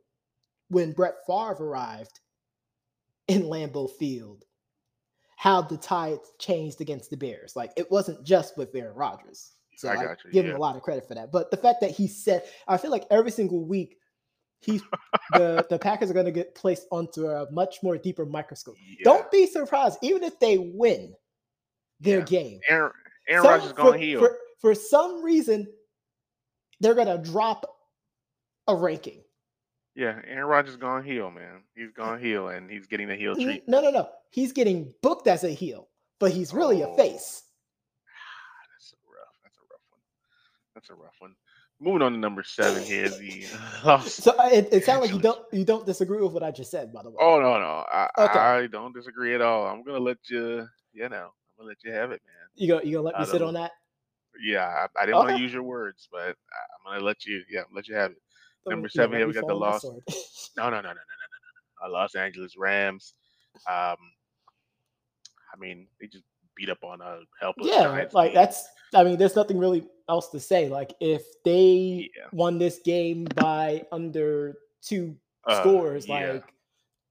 when 0.70 0.92
Brett 0.92 1.14
Favre 1.26 1.56
arrived 1.64 2.20
in 3.28 3.42
Lambeau 3.42 3.90
Field 3.98 4.44
how 5.36 5.62
the 5.62 5.76
tides 5.76 6.32
changed 6.40 6.80
against 6.80 7.10
the 7.10 7.16
Bears 7.16 7.54
like 7.54 7.72
it 7.76 7.90
wasn't 7.90 8.24
just 8.24 8.56
with 8.56 8.74
Aaron 8.74 8.96
Rodgers 8.96 9.52
so 9.76 9.88
I 9.88 9.92
I, 9.92 10.04
got 10.04 10.24
you, 10.24 10.32
give 10.32 10.46
him 10.46 10.56
a 10.56 10.58
lot 10.58 10.74
of 10.74 10.82
credit 10.82 11.06
for 11.06 11.14
that 11.14 11.30
but 11.30 11.50
the 11.50 11.56
fact 11.58 11.80
that 11.82 11.90
he 11.92 12.08
said 12.08 12.42
I 12.66 12.76
feel 12.78 12.90
like 12.90 13.04
every 13.10 13.30
single 13.30 13.64
week 13.64 13.98
he's 14.60 14.82
the 15.32 15.64
the 15.70 15.78
Packers 15.78 16.10
are 16.10 16.14
going 16.14 16.26
to 16.26 16.32
get 16.32 16.54
placed 16.54 16.86
onto 16.90 17.26
a 17.28 17.50
much 17.52 17.76
more 17.82 17.96
deeper 17.96 18.26
microscope 18.26 18.74
yeah. 18.86 19.04
don't 19.04 19.30
be 19.30 19.46
surprised 19.46 19.98
even 20.02 20.22
if 20.24 20.38
they 20.40 20.58
win 20.58 21.14
their 22.00 22.18
Yeah. 22.20 22.24
game 22.24 22.60
Aaron 22.68 22.92
Aaron 23.28 23.44
Rodgers 23.44 23.70
for, 23.70 23.76
going 23.76 24.00
heel. 24.00 24.20
For, 24.20 24.38
for 24.60 24.74
some 24.74 25.22
reason, 25.22 25.66
they're 26.80 26.94
gonna 26.94 27.18
drop 27.18 27.66
a 28.68 28.74
ranking. 28.74 29.22
yeah, 29.94 30.20
Aaron 30.26 30.46
Rodgers 30.46 30.76
gone 30.76 31.04
heel, 31.04 31.30
man. 31.30 31.62
He's 31.76 31.90
gone 31.92 32.18
heel, 32.20 32.48
and 32.48 32.70
he's 32.70 32.86
getting 32.86 33.06
the 33.08 33.14
heel 33.16 33.34
treat. 33.34 33.68
No, 33.68 33.80
no, 33.80 33.90
no. 33.90 34.08
He's 34.30 34.52
getting 34.52 34.92
booked 35.02 35.26
as 35.26 35.44
a 35.44 35.50
heel, 35.50 35.88
but 36.18 36.32
he's 36.32 36.52
really 36.54 36.80
a 36.82 36.88
Oh. 36.88 36.96
face. 36.96 37.42
Ah, 38.08 38.66
that's 38.72 38.92
a 38.94 38.96
rough. 39.10 39.36
That's 39.42 39.58
a 39.58 39.62
rough 39.70 39.80
one. 39.90 40.00
That's 40.74 40.90
a 40.90 40.94
rough 40.94 41.16
one. 41.18 41.34
Moving 41.80 42.02
on 42.02 42.12
to 42.12 42.18
number 42.18 42.42
seven 42.42 42.82
here. 42.82 43.08
The 43.08 43.46
Los 43.84 44.12
So 44.12 44.32
uh, 44.36 44.48
it, 44.52 44.68
it 44.72 44.84
sounds 44.84 45.00
like 45.02 45.12
you 45.12 45.20
don't 45.20 45.40
you 45.52 45.64
don't 45.64 45.86
disagree 45.86 46.20
with 46.20 46.32
what 46.32 46.42
I 46.42 46.50
just 46.50 46.70
said, 46.72 46.92
by 46.92 47.02
the 47.02 47.10
way. 47.10 47.16
Oh 47.20 47.40
no, 47.40 47.58
no, 47.60 47.84
I, 47.92 48.08
Okay. 48.18 48.38
I 48.38 48.66
don't 48.66 48.92
disagree 48.92 49.34
at 49.34 49.40
all. 49.40 49.66
I'm 49.66 49.84
gonna 49.84 50.00
let 50.00 50.18
you, 50.28 50.66
you 50.92 51.08
know, 51.08 51.26
I'm 51.26 51.56
gonna 51.56 51.68
let 51.68 51.84
you 51.84 51.92
have 51.92 52.10
it, 52.10 52.20
man. 52.26 52.46
You 52.56 52.68
go 52.68 52.80
you 52.82 52.96
gonna 52.96 53.06
let 53.06 53.18
me 53.20 53.26
sit 53.26 53.42
on 53.42 53.54
that? 53.54 53.72
Yeah, 54.44 54.66
I, 54.66 55.02
I 55.02 55.06
didn't 55.06 55.18
want 55.18 55.30
to 55.36 55.40
use 55.40 55.52
your 55.52 55.62
words, 55.62 56.08
but 56.10 56.20
I, 56.20 56.30
I'm 56.30 56.92
gonna 56.94 57.04
let 57.04 57.24
you, 57.24 57.42
yeah, 57.48 57.62
let 57.72 57.86
you 57.88 57.94
have 57.94 58.10
it. 58.10 58.18
Me- 58.66 58.70
Number 58.70 58.88
seven 58.88 59.16
here, 59.16 59.26
we 59.26 59.32
got 59.32 59.46
the 59.46 59.54
loss. 59.54 59.84
No, 60.56 60.64
no, 60.64 60.70
no, 60.70 60.82
no, 60.82 60.88
no, 60.88 60.88
no, 60.88 60.88
no, 60.90 61.88
no. 61.88 61.96
Uh, 61.96 62.00
Los 62.00 62.16
Angeles 62.16 62.56
Rams. 62.58 63.14
Um, 63.68 63.96
I 65.54 65.56
mean, 65.60 65.86
they 66.00 66.08
just 66.08 66.24
beat 66.56 66.68
up 66.68 66.82
on 66.82 67.00
a 67.00 67.20
helpless. 67.40 67.68
yeah, 67.70 67.84
Giants 67.84 68.14
like 68.14 68.30
team. 68.30 68.34
that's 68.34 68.66
I 68.94 69.04
mean, 69.04 69.18
there's 69.18 69.36
nothing 69.36 69.58
really 69.58 69.86
else 70.08 70.28
to 70.30 70.40
say. 70.40 70.68
Like 70.68 70.94
if 71.00 71.22
they 71.44 72.10
Yeah. 72.16 72.26
won 72.32 72.58
this 72.58 72.80
game 72.84 73.24
by 73.34 73.86
under 73.92 74.58
two 74.82 75.16
Uh, 75.44 75.60
scores, 75.60 76.08
yeah. 76.08 76.32
like 76.32 76.54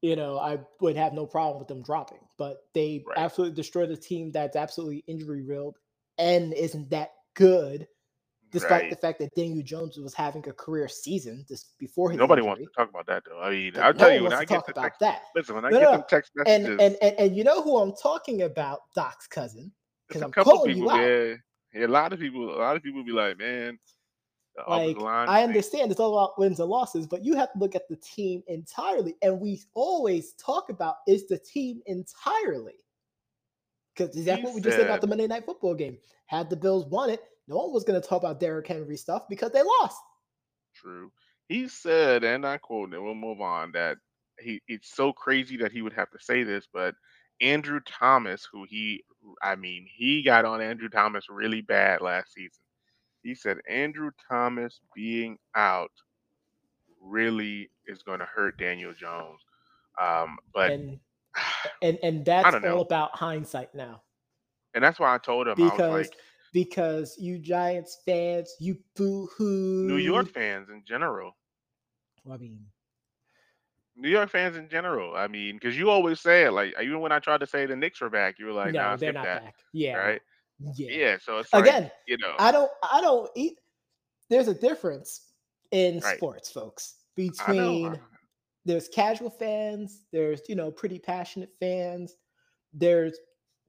you 0.01 0.15
know, 0.15 0.37
I 0.37 0.59
would 0.79 0.95
have 0.95 1.13
no 1.13 1.25
problem 1.25 1.57
with 1.59 1.67
them 1.67 1.81
dropping. 1.81 2.19
but 2.37 2.67
they 2.75 3.03
Right. 3.07 3.17
absolutely 3.17 3.55
destroyed 3.55 3.89
a 3.89 3.97
team 3.97 4.31
that's 4.31 4.55
absolutely 4.55 5.03
injury 5.07 5.41
riddled 5.41 5.75
and 6.19 6.53
isn't 6.53 6.87
that 6.91 7.13
good, 7.33 7.87
despite 8.51 8.81
Right. 8.83 8.89
the 8.91 8.95
fact 8.95 9.17
that 9.19 9.33
Daniel 9.33 9.63
Jones 9.63 9.97
was 9.97 10.13
having 10.13 10.47
a 10.47 10.53
career 10.53 10.87
season 10.87 11.43
just 11.47 11.75
before 11.79 12.11
his 12.11 12.19
Nobody 12.19 12.41
injury. 12.41 12.47
wants 12.47 12.63
to 12.65 12.69
talk 12.79 12.89
about 12.89 13.07
that 13.07 13.23
though. 13.25 13.39
I 13.41 13.49
mean, 13.49 13.73
But 13.73 13.81
I'll 13.83 13.93
no 13.93 13.99
tell 13.99 14.13
you 14.13 14.23
when 14.23 14.33
I 14.33 14.45
get 14.45 14.49
talk 14.57 14.69
about 14.69 14.83
text. 14.83 14.99
that. 14.99 15.23
Listen, 15.35 15.55
when 15.55 15.65
I 15.65 15.71
No, 15.71 15.79
get 15.79 15.85
no, 15.85 15.91
them 15.93 16.03
text 16.07 16.31
And, 16.45 16.63
messages, 16.63 16.79
and 16.79 16.97
and 17.01 17.19
and 17.19 17.35
you 17.35 17.43
know 17.43 17.61
who 17.63 17.77
I'm 17.77 17.93
talking 17.95 18.43
about, 18.43 18.81
Doc's 18.93 19.25
cousin, 19.25 19.73
because 20.07 20.21
I'm 20.21 20.31
calling 20.31 20.75
people 20.75 20.91
you 20.91 20.91
out. 20.91 21.01
Yeah, 21.01 21.35
a 21.75 21.86
lot 21.88 22.13
of 22.13 22.19
people, 22.19 22.56
a 22.56 22.60
lot 22.60 22.75
of 22.75 22.84
people 22.84 23.03
be 23.03 23.12
like, 23.12 23.38
man, 23.38 23.80
Like. 24.67 24.97
I 24.97 25.41
thing." 25.41 25.49
understand 25.49 25.91
it's 25.91 25.99
all 25.99 26.17
about 26.17 26.39
wins 26.39 26.60
and 26.60 26.69
losses, 26.69 27.06
but 27.08 27.23
you 27.23 27.36
have 27.36 27.51
to 27.53 27.60
look 27.60 27.75
at 27.75 27.88
the 27.89 27.97
team 27.97 28.43
entirely. 28.47 29.15
And 29.21 29.39
we 29.39 29.62
always 29.73 30.34
talk 30.34 30.69
about 30.69 30.95
is 31.08 31.27
the 31.27 31.38
team 31.38 31.82
entirely. 31.86 32.73
Because 33.95 34.15
that's 34.25 34.39
He 34.39 34.45
what 34.45 34.56
we 34.56 34.62
just 34.62 34.77
said 34.77 34.86
about 34.86 35.01
the 35.01 35.08
Monday 35.08 35.27
night 35.27 35.45
football 35.45 35.73
game. 35.73 35.97
Had 36.27 36.49
the 36.49 36.56
Bills 36.56 36.86
won 36.86 37.10
it, 37.10 37.21
no 37.47 37.58
one 37.58 37.73
was 37.73 37.84
going 37.84 37.99
to 37.99 38.08
talk 38.08 38.21
about 38.21 38.39
Derrick 38.39 38.67
Henry 38.67 38.97
stuff 38.97 39.23
because 39.30 39.51
they 39.51 39.63
lost. 39.63 40.01
True. 40.75 41.12
He 41.49 41.67
said, 41.67 42.23
and 42.23 42.45
I 42.45 42.58
quote, 42.58 42.93
and 42.93 43.03
we'll 43.03 43.15
move 43.15 43.41
on, 43.41 43.71
that 43.71 43.97
he 44.39 44.62
it's 44.67 44.93
so 44.93 45.13
crazy 45.13 45.58
that 45.58 45.71
he 45.71 45.82
would 45.82 45.93
have 45.93 46.12
to 46.12 46.19
say 46.19 46.43
this, 46.43 46.67
but 46.71 46.93
Andrew 47.41 47.80
Thomas, 47.86 48.47
who 48.52 48.65
he 48.69 49.04
I 49.41 49.56
mean, 49.56 49.88
he 49.93 50.23
got 50.23 50.45
on 50.45 50.62
Andrew 50.62 50.89
Thomas 50.89 51.26
really 51.30 51.62
bad 51.62 52.02
last 52.02 52.34
season. 52.34 52.63
He 53.23 53.36
said 53.36 53.58
Andrew 53.69 54.12
Thomas 54.30 54.80
being 54.95 55.38
out 55.56 55.91
really 57.02 57.69
is 57.88 58.04
going 58.04 58.19
to 58.19 58.26
hurt 58.26 58.58
Daniel 58.58 58.93
Jones. 58.93 59.41
Um, 60.02 60.38
but 60.54 60.71
and 60.71 61.00
and 61.82 62.00
and 62.04 62.26
that's 62.26 62.54
all 62.54 62.62
know. 62.62 62.80
about 62.82 63.15
hindsight 63.15 63.73
now. 63.76 64.04
and 64.73 64.84
that's 64.84 65.00
why 65.00 65.13
I 65.13 65.17
told 65.17 65.47
him 65.47 65.62
I 65.62 65.63
was 65.63 65.71
Because 65.71 66.08
like 66.08 66.17
because 66.54 67.15
you 67.19 67.39
Giants 67.39 68.00
fans, 68.06 68.56
you 68.60 68.78
boo 68.95 69.28
hoo. 69.38 69.88
New 69.88 69.97
York 69.97 70.30
fans 70.30 70.69
in 70.69 70.84
general. 70.88 71.36
I 72.30 72.38
mean, 72.38 72.65
New 73.97 74.10
York 74.10 74.29
fans 74.29 74.55
in 74.57 74.69
general. 74.69 75.15
I 75.15 75.27
mean, 75.27 75.55
because 75.55 75.77
you 75.77 75.89
always 75.89 76.19
say 76.21 76.43
it, 76.43 76.51
like 76.51 76.73
even 76.81 76.99
when 77.01 77.12
I 77.12 77.19
tried 77.19 77.39
to 77.39 77.47
say 77.47 77.65
the 77.65 77.75
Knicks 77.75 77.99
were 77.99 78.10
back, 78.10 78.38
you 78.39 78.45
were 78.45 78.51
like, 78.53 78.73
no, 78.73 78.81
"Nah, 78.81 78.95
they're 78.95 79.12
not 79.12 79.25
that." 79.25 79.43
back. 79.43 79.55
Yeah, 79.73 79.95
Right? 79.97 80.21
Yeah. 80.75 80.89
Yeah. 80.91 81.17
So 81.21 81.39
it's 81.39 81.51
like, 81.53 81.63
Again, 81.65 81.91
you 82.07 82.17
know, 82.17 82.36
I 82.39 82.51
don't 82.51 82.71
I 82.83 83.01
don't 83.01 83.29
eat 83.36 83.60
there's 84.29 84.47
a 84.47 84.53
difference 84.53 85.31
in 85.71 85.99
Right. 85.99 86.17
sports, 86.17 86.51
folks. 86.51 86.95
I. 86.99 87.21
Between 87.21 87.95
I- 87.95 87.99
there's 88.65 88.89
casual 88.89 89.29
fans, 89.29 90.05
there's 90.12 90.41
you 90.49 90.55
know 90.55 90.69
pretty 90.71 90.99
passionate 90.99 91.51
fans, 91.60 92.17
there's 92.73 93.17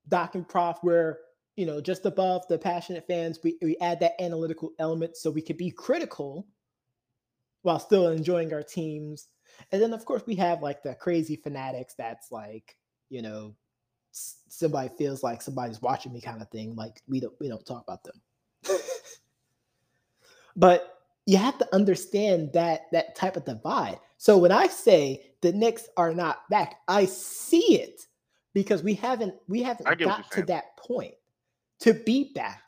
Doc 0.09 0.35
and 0.35 0.47
Prof 0.49 0.79
where 0.83 1.21
you 1.57 1.67
know 1.67 1.81
just 1.81 2.05
above 2.05 2.47
the 2.49 2.59
passionate 2.59 3.07
fans, 3.07 3.39
we, 3.43 3.57
we 3.63 3.77
add 3.79 4.01
that 4.01 4.21
analytical 4.21 4.73
element 4.79 5.17
so 5.17 5.31
we 5.31 5.41
can 5.43 5.57
be 5.57 5.71
critical 5.71 6.47
while 7.63 7.79
still 7.79 8.09
enjoying 8.09 8.53
our 8.53 8.63
teams. 8.63 9.29
And 9.73 9.81
then 9.81 9.93
of 9.93 10.05
course 10.05 10.23
we 10.27 10.35
have 10.37 10.63
like 10.63 10.83
the 10.83 10.95
crazy 10.95 11.37
fanatics 11.37 11.95
that's 11.97 12.31
like, 12.31 12.77
you 13.11 13.23
know, 13.23 13.55
somebody 14.13 14.91
feels 14.97 15.23
like 15.23 15.43
somebody's 15.43 15.83
watching 15.83 16.13
me 16.13 16.21
kind 16.21 16.43
of 16.43 16.49
thing. 16.51 16.75
Like 16.75 17.03
we 17.09 17.21
don't 17.21 17.35
we 17.41 17.49
don't 17.49 17.65
talk 17.65 17.83
about 17.83 18.05
them. 18.05 18.21
but 20.57 20.99
you 21.27 21.37
have 21.37 21.59
to 21.59 21.75
understand 21.75 22.51
that 22.55 22.87
that 22.93 23.15
type 23.15 23.37
of 23.37 23.45
divide. 23.45 24.01
So 24.17 24.39
when 24.39 24.53
I 24.53 24.67
say 24.67 25.33
the 25.43 25.53
Knicks 25.53 25.89
are 25.97 26.15
not 26.15 26.49
back, 26.49 26.77
I 26.89 27.05
see 27.05 27.81
it 27.81 28.07
because 28.55 28.83
we 28.83 28.95
haven't 28.95 29.35
we 29.47 29.63
haven't 29.63 29.87
I 29.87 29.95
get 29.95 30.09
what 30.09 30.23
got 30.23 30.31
to 30.33 30.43
that 30.45 30.77
point 30.77 31.15
to 31.81 31.95
be 31.95 32.33
back. 32.35 32.63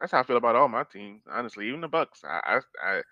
That's 0.00 0.12
how 0.12 0.20
I 0.20 0.24
feel 0.24 0.36
about 0.36 0.56
all 0.56 0.68
my 0.68 0.84
teams, 0.84 1.22
honestly. 1.30 1.68
Even 1.68 1.80
the 1.80 1.88
Bucs. 1.88 2.24
I 2.24 2.40
I 2.44 2.60
I, 2.82 3.02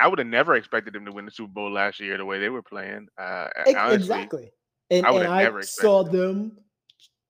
I 0.00 0.08
would 0.08 0.18
have 0.18 0.28
never 0.28 0.54
expected 0.54 0.92
them 0.94 1.04
to 1.06 1.12
win 1.12 1.24
the 1.24 1.30
Super 1.30 1.52
Bowl 1.52 1.70
last 1.72 2.00
year 2.00 2.16
the 2.18 2.24
way 2.24 2.38
they 2.40 2.48
were 2.48 2.62
playing. 2.62 3.08
Uh, 3.18 3.48
Ex- 3.56 3.74
honestly, 3.74 3.94
exactly. 3.96 4.52
And 4.90 5.06
I 5.06 5.12
and 5.12 5.26
I 5.28 5.60
saw 5.62 6.02
them, 6.04 6.58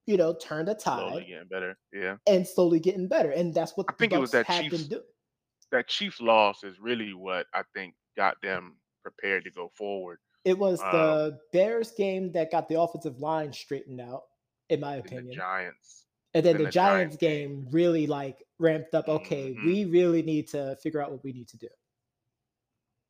you 0.06 0.16
know, 0.16 0.34
turn 0.34 0.66
the 0.66 0.78
slowly 0.78 1.20
tide 1.20 1.26
getting 1.28 1.48
better. 1.48 1.78
Yeah, 1.92 2.16
and 2.26 2.46
slowly 2.46 2.80
getting 2.80 3.06
better. 3.08 3.30
And 3.30 3.52
that's 3.54 3.76
what 3.76 3.86
I 3.88 3.92
the 3.92 3.98
think 3.98 4.12
it 4.12 4.18
was 4.20 4.30
that 4.32 4.46
Chiefs- 4.48 4.84
doing. 4.84 5.02
that 5.72 5.88
Chiefs 5.88 6.20
loss 6.20 6.64
is 6.64 6.78
really 6.80 7.14
what 7.14 7.46
I 7.54 7.62
think 7.74 7.94
got 8.16 8.40
them 8.42 8.76
prepared 9.02 9.44
to 9.44 9.50
go 9.50 9.70
forward. 9.74 10.18
It 10.44 10.58
was 10.58 10.80
Um, 10.82 10.90
the 10.92 11.38
Bears 11.52 11.92
game 11.92 12.32
that 12.32 12.50
got 12.50 12.68
the 12.68 12.80
offensive 12.80 13.18
line 13.20 13.52
straightened 13.52 14.00
out, 14.00 14.24
in 14.68 14.80
my 14.80 14.96
in 14.96 15.00
the 15.02 15.06
opinion. 15.06 15.34
Giants. 15.34 16.06
And 16.34 16.44
then 16.44 16.54
than 16.54 16.62
the 16.62 16.68
the 16.68 16.72
Giants 16.72 17.16
Giants 17.16 17.16
game 17.18 17.68
really 17.70 18.06
like 18.06 18.42
ramped 18.58 18.94
up. 18.94 19.08
Okay, 19.08 19.54
Mhm. 19.54 19.64
we 19.66 19.84
really 19.84 20.22
need 20.22 20.48
to 20.48 20.76
figure 20.82 21.00
out 21.00 21.12
what 21.12 21.22
we 21.22 21.32
need 21.32 21.46
to 21.48 21.56
do. 21.56 21.68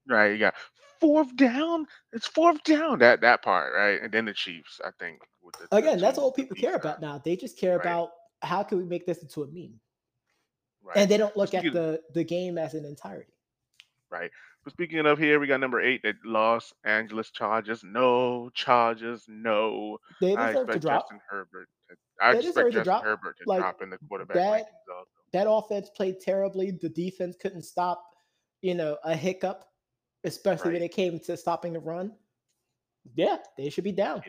Right, 0.09 0.33
you 0.33 0.39
got 0.39 0.55
fourth 1.01 1.35
down. 1.37 1.87
It's 2.13 2.27
fourth 2.27 2.63
down. 2.65 2.99
That 2.99 3.21
that 3.23 3.43
part, 3.43 3.73
right? 3.75 4.01
And 4.03 4.13
then 4.13 4.25
the 4.27 4.33
Chiefs, 4.35 4.81
I 4.85 4.91
think. 4.99 5.21
With 5.43 5.55
the, 5.59 5.67
the 5.71 5.77
Again, 5.77 5.99
that's 5.99 6.17
two 6.19 6.23
all 6.23 6.33
people 6.33 6.57
care 6.57 6.75
about 6.77 7.01
now. 7.01 7.19
They 7.25 7.37
just 7.37 7.59
care 7.59 7.77
Right. 7.79 7.87
about 7.87 8.11
how 8.43 8.63
can 8.63 8.79
we 8.79 8.85
make 8.85 9.07
this 9.07 9.23
into 9.23 9.43
a 9.43 9.47
meme, 9.47 9.81
Right. 10.83 10.97
and 10.99 11.11
they 11.11 11.17
don't 11.17 11.37
look 11.37 11.55
at 11.55 11.65
the 11.65 12.03
the 12.13 12.25
game 12.25 12.59
as 12.59 12.75
an 12.75 12.85
entirety. 12.85 13.33
Right. 14.11 14.31
But 14.63 14.73
speaking 14.73 15.05
of 15.05 15.19
here, 15.19 15.41
we 15.41 15.47
got 15.47 15.61
number 15.61 15.81
eight, 15.81 16.03
the 16.03 16.15
Los 16.25 16.73
Angeles 16.85 17.31
Chargers. 17.31 17.83
No 17.85 18.49
Chargers. 18.55 19.25
No. 19.29 19.99
They 20.21 20.35
I 20.37 20.49
deserve 20.53 20.67
to 20.69 20.73
expect 20.73 20.83
drop. 20.83 21.03
Justin 21.03 21.21
Herbert. 21.29 21.69
To, 21.91 21.97
I 22.23 22.33
They 22.33 22.39
expect 22.39 22.67
Justin 22.73 22.85
drop. 22.85 23.05
Herbert 23.05 23.37
to 23.39 23.45
Like, 23.49 23.61
drop 23.61 23.83
in 23.83 23.91
the 23.91 23.99
quarterback 24.09 24.37
that-. 24.37 24.67
That 25.33 25.51
offense 25.51 25.91
played 25.91 26.21
terribly. 26.21 26.71
The 26.71 26.89
defense 26.89 27.37
couldn't 27.37 27.63
stop, 27.65 28.03
you 28.63 28.75
know, 28.75 28.97
a 29.05 29.15
hiccup, 29.17 29.65
especially 30.25 30.73
when 30.73 30.83
it 30.83 30.93
came 30.93 31.19
to 31.21 31.37
stopping 31.37 31.73
the 31.73 31.81
run. 31.81 32.13
Yeah, 33.15 33.37
they 33.57 33.69
should 33.71 33.85
be 33.85 33.93
down. 33.93 34.23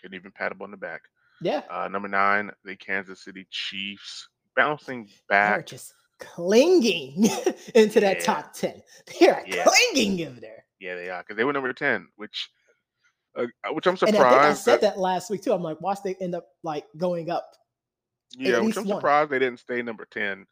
Couldn't 0.00 0.14
even 0.16 0.32
pat 0.32 0.52
him 0.52 0.62
on 0.62 0.70
the 0.70 0.76
back. 0.76 1.02
Yeah, 1.40 1.62
Uh, 1.70 1.86
number 1.88 2.08
nine, 2.08 2.50
the 2.64 2.74
Kansas 2.76 3.22
City 3.22 3.46
Chiefs, 3.50 4.28
bouncing 4.56 5.04
they're 5.28 5.56
back. 5.58 5.66
just 5.66 5.94
clinging 6.18 7.24
into 7.74 8.00
that 8.00 8.18
Yeah. 8.18 8.24
top 8.24 8.52
ten. 8.54 8.82
They're 9.20 9.44
Yeah. 9.46 9.64
clinging 9.66 10.26
over 10.26 10.40
there. 10.40 10.64
Yeah, 10.80 10.94
they 10.96 11.10
are 11.10 11.22
because 11.22 11.36
they 11.36 11.44
were 11.44 11.52
number 11.52 11.72
ten, 11.72 12.08
which, 12.16 12.50
uh, 13.36 13.46
which 13.70 13.86
I'm 13.86 13.92
And 13.94 14.02
I 14.02 14.06
think 14.10 14.16
I 14.24 14.54
said 14.54 14.80
that- 14.80 14.94
that 14.94 14.98
last 14.98 15.30
week 15.30 15.42
too. 15.42 15.52
I'm 15.52 15.62
like, 15.62 15.80
watch 15.80 15.98
they 16.02 16.14
end 16.16 16.34
up 16.34 16.48
like 16.64 16.86
going 16.96 17.30
up. 17.30 17.54
Yeah, 18.32 18.58
which 18.60 18.76
I'm 18.76 18.86
one. 18.86 18.98
surprised 18.98 19.30
they 19.30 19.38
didn't 19.38 19.60
stay 19.60 19.80
number 19.82 20.06
10 20.06 20.46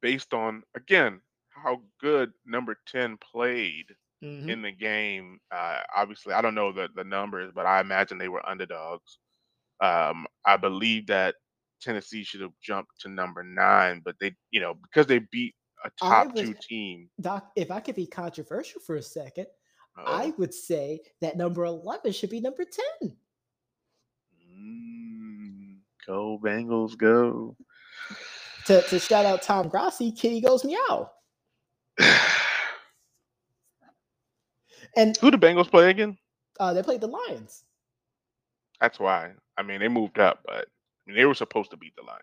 based 0.00 0.34
on, 0.34 0.64
again, 0.74 1.20
how 1.62 1.82
good 2.00 2.32
number 2.46 2.76
10 2.88 3.18
played 3.18 3.86
Mhm. 4.22 4.48
in 4.48 4.62
the 4.62 4.72
game. 4.72 5.38
Uh, 5.50 5.80
obviously, 5.96 6.32
I 6.32 6.40
don't 6.42 6.54
know 6.54 6.72
the, 6.72 6.88
the 6.94 7.04
numbers, 7.04 7.52
but 7.54 7.66
I 7.66 7.80
imagine 7.80 8.18
they 8.18 8.28
were 8.28 8.46
underdogs. 8.48 9.18
Um, 9.80 10.26
I 10.46 10.56
believe 10.56 11.06
that 11.08 11.34
Tennessee 11.80 12.22
should 12.22 12.40
have 12.40 12.52
jumped 12.62 13.00
to 13.00 13.08
number 13.08 13.42
nine, 13.42 14.00
but 14.04 14.14
they, 14.20 14.36
you 14.52 14.60
know, 14.60 14.74
because 14.74 15.06
they 15.08 15.18
beat 15.32 15.54
a 15.84 15.90
top 15.98 16.32
was- 16.34 16.40
two 16.40 16.54
team. 16.68 17.10
Doc, 17.20 17.50
if 17.56 17.70
I 17.72 17.80
could 17.80 17.96
be 17.96 18.06
controversial 18.06 18.80
for 18.80 18.94
a 18.96 19.02
second, 19.02 19.46
uh, 19.98 20.04
I 20.06 20.32
would 20.38 20.54
say 20.54 21.00
that 21.20 21.36
number 21.36 21.64
11 21.64 22.12
should 22.12 22.30
be 22.30 22.40
number 22.40 22.64
10. 22.64 23.16
mm, 24.56 25.76
go 26.06 26.38
Bengals, 26.42 26.96
go. 26.96 27.56
To, 28.66 28.80
to 28.82 28.98
shout 29.00 29.24
out 29.26 29.42
Tom 29.42 29.68
Grassi, 29.68 30.12
Kitty 30.12 30.40
goes 30.40 30.64
meow. 30.64 31.10
And 34.96 35.16
Who 35.16 35.30
the 35.30 35.38
Bengals 35.38 35.70
play 35.70 35.90
again? 35.90 36.18
uh, 36.60 36.72
they 36.72 36.82
played 36.82 37.00
the 37.00 37.06
Lions. 37.06 37.64
That's 38.80 39.00
why. 39.00 39.32
I 39.56 39.62
mean, 39.62 39.80
they 39.80 39.88
moved 39.88 40.18
up, 40.18 40.40
but 40.44 40.66
I 40.66 41.06
mean, 41.06 41.16
they 41.16 41.24
were 41.24 41.34
supposed 41.34 41.70
to 41.70 41.76
beat 41.76 41.94
the 41.96 42.02
Lions. 42.02 42.22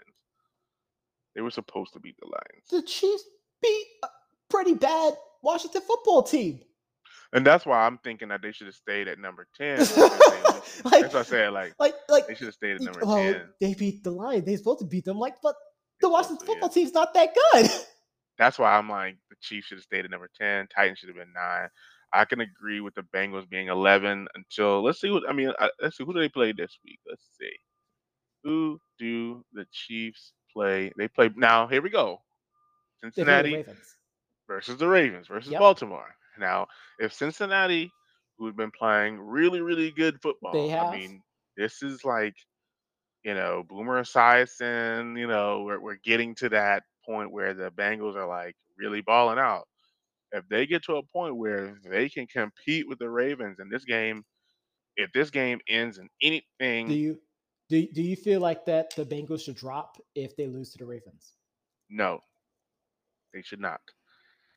They 1.36 1.42
were 1.42 1.52
supposed 1.52 1.94
to 1.94 2.00
beat 2.00 2.16
the 2.20 2.28
Lions, 2.28 2.70
The 2.70 2.82
Chiefs 2.82 3.24
beat 3.62 3.86
a 4.04 4.08
pretty 4.50 4.74
bad 4.74 5.14
Washington 5.42 5.82
football 5.82 6.24
team. 6.24 6.60
and 7.34 7.46
that's 7.46 7.66
why 7.66 7.86
I'm 7.86 7.98
thinking 8.00 8.30
that 8.30 8.42
they 8.42 8.52
should 8.52 8.68
have 8.68 8.76
stayed 8.76 9.08
at 9.08 9.20
number 9.20 9.48
ten. 9.56 9.80
like, 9.80 9.88
that's 9.98 10.84
what 10.84 11.16
I 11.16 11.24
said. 11.24 11.54
Like 11.54 11.74
like, 11.80 11.96
like, 12.10 12.28
they 12.28 12.36
should 12.36 12.48
have 12.48 12.56
stayed 12.56 12.76
at 12.76 12.82
number 12.82 13.02
well, 13.06 13.16
ten. 13.16 13.42
they 13.62 13.74
beat 13.74 14.04
the 14.04 14.12
Lions. 14.12 14.46
They're 14.46 14.58
supposed 14.58 14.80
to 14.80 14.86
beat 14.86 15.06
them. 15.06 15.18
Like, 15.18 15.36
but 15.42 15.56
the 16.02 16.10
Washington 16.10 16.40
to, 16.40 16.46
yeah. 16.46 16.54
football 16.54 16.70
team's 16.70 16.94
not 16.94 17.14
that 17.14 17.30
good. 17.54 17.70
That's 18.40 18.60
why 18.60 18.76
I'm 18.78 18.90
like 18.90 19.18
the 19.30 19.36
Chiefs 19.42 19.68
should 19.68 19.78
have 19.78 19.84
stayed 19.84 20.06
at 20.06 20.12
number 20.12 20.30
ten. 20.40 20.68
Titans 20.76 21.00
should 21.00 21.10
have 21.10 21.18
been 21.18 21.34
nine. 21.36 21.70
I 22.14 22.26
can 22.26 22.42
agree 22.42 22.82
with 22.82 22.96
the 22.96 23.04
Bengals 23.04 23.50
being 23.50 23.68
eleven 23.68 24.28
until 24.36 24.84
let's 24.84 25.02
see 25.02 25.12
what 25.12 25.24
I 25.30 25.34
mean. 25.34 25.54
Uh, 25.60 25.70
let's 25.82 25.98
see 25.98 26.06
who 26.06 26.14
do 26.14 26.20
they 26.22 26.30
play 26.30 26.54
this 26.54 26.80
week. 26.86 27.00
Let's 27.08 27.30
see. 27.40 27.52
Who 28.44 28.80
do 29.00 29.46
the 29.54 29.66
Chiefs 29.72 30.34
play? 30.54 30.92
They 30.98 31.08
play 31.08 31.30
now. 31.36 31.68
Here 31.68 31.82
we 31.82 31.90
go. 31.92 32.22
They 33.16 33.24
played 33.26 33.46
the 33.46 33.64
Cincinnati 33.64 33.66
versus 34.48 34.78
the 34.78 34.88
Ravens 34.88 35.28
versus 35.28 35.52
Yep. 35.52 35.60
Baltimore. 35.60 36.16
Now, 36.40 36.68
if 37.00 37.14
Cincinnati, 37.14 37.92
who've 38.38 38.56
been 38.56 38.72
playing 38.72 39.20
really, 39.20 39.62
really 39.62 39.92
good 39.92 40.22
football, 40.22 40.70
have. 40.70 40.88
I 40.88 40.98
mean, 40.98 41.22
This 41.58 41.84
is 41.84 42.06
like, 42.06 42.36
you 43.24 43.34
know, 43.34 43.64
Boomer 43.68 44.02
Esiason, 44.02 45.20
you 45.20 45.28
know, 45.28 45.64
we're, 45.64 45.80
we're 45.80 45.96
getting 46.04 46.36
to 46.36 46.50
that 46.50 46.84
point 47.10 47.32
where 47.32 47.54
the 47.54 47.72
Bengals 47.72 48.16
are 48.16 48.28
like 48.28 48.56
really 48.78 49.02
balling 49.02 49.40
out. 49.40 49.68
If 50.32 50.48
they 50.50 50.66
get 50.68 50.84
to 50.86 50.98
a 50.98 51.04
point 51.04 51.38
where 51.38 51.78
they 51.84 52.10
can 52.10 52.28
compete 52.28 52.88
with 52.88 53.00
the 53.00 53.10
Ravens 53.10 53.60
in 53.60 53.70
this 53.70 53.86
game, 53.86 54.26
if 54.98 55.12
this 55.14 55.30
game 55.32 55.60
ends 55.70 55.98
in 55.98 56.10
anything, 56.22 56.88
Do 56.88 56.94
you 56.94 57.22
do 57.70 57.88
do 57.92 58.02
you 58.02 58.16
feel 58.18 58.42
like 58.42 58.66
that 58.66 58.96
the 58.96 59.06
Bengals 59.06 59.44
should 59.46 59.56
drop 59.56 59.98
if 60.16 60.36
they 60.36 60.48
lose 60.48 60.72
to 60.72 60.78
the 60.78 60.86
Ravens? 60.86 61.36
no, 61.90 62.22
they 63.34 63.42
should 63.42 63.60
not. 63.60 63.82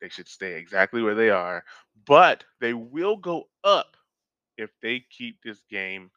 They 0.01 0.09
should 0.09 0.29
stay 0.29 0.55
exactly 0.59 1.03
where 1.03 1.15
they 1.15 1.31
are, 1.31 1.65
but 2.07 2.45
they 2.61 2.75
will 2.75 3.17
go 3.17 3.49
up 3.65 3.97
if 4.57 4.71
they 4.83 5.01
keep 5.11 5.43
this 5.43 5.63
game 5.71 6.11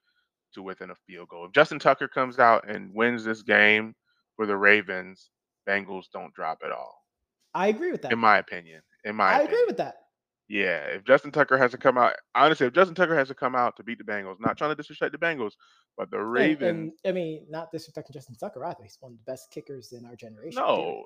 to 0.54 0.64
within 0.64 0.92
a 0.92 0.96
field 0.96 1.30
goal. 1.30 1.46
If 1.46 1.54
Justin 1.54 1.80
Tucker 1.80 2.08
comes 2.08 2.40
out 2.40 2.68
and 2.70 2.94
wins 2.94 3.26
this 3.26 3.44
game 3.44 3.96
for 4.36 4.46
the 4.46 4.58
Ravens, 4.58 5.32
Bengals 5.68 6.06
don't 6.14 6.34
drop 6.34 6.60
at 6.66 6.72
all. 6.72 7.02
I 7.54 7.68
agree 7.68 7.92
with 7.92 8.02
that. 8.04 8.12
In 8.12 8.20
my 8.20 8.38
opinion. 8.38 8.82
In 9.04 9.16
my 9.16 9.26
I 9.26 9.34
opinion. 9.36 9.54
agree 9.54 9.64
with 9.68 9.78
that. 9.78 9.96
Yeah, 10.48 10.78
if 10.86 11.04
Justin 11.06 11.32
Tucker 11.32 11.58
has 11.58 11.72
to 11.72 11.78
come 11.78 11.98
out, 11.98 12.14
honestly, 12.36 12.68
if 12.68 12.74
Justin 12.74 12.94
Tucker 12.94 13.16
has 13.16 13.30
to 13.30 13.34
come 13.34 13.56
out 13.56 13.76
to 13.78 13.84
beat 13.84 13.98
the 13.98 14.04
Bengals, 14.04 14.40
not 14.40 14.58
trying 14.58 14.70
to 14.70 14.76
disrespect 14.76 15.12
the 15.12 15.18
Bengals, 15.18 15.54
but 15.98 16.12
the 16.12 16.20
Ravens, 16.20 16.94
I 17.04 17.12
mean, 17.14 17.48
not 17.50 17.74
disrespecting 17.74 18.14
Justin 18.14 18.36
Tucker 18.36 18.64
either. 18.64 18.84
He's 18.84 18.98
one 19.00 19.14
of 19.14 19.18
the 19.18 19.32
best 19.32 19.50
kickers 19.52 19.92
in 19.92 20.06
our 20.06 20.16
generation. 20.16 20.62
no, 20.62 21.04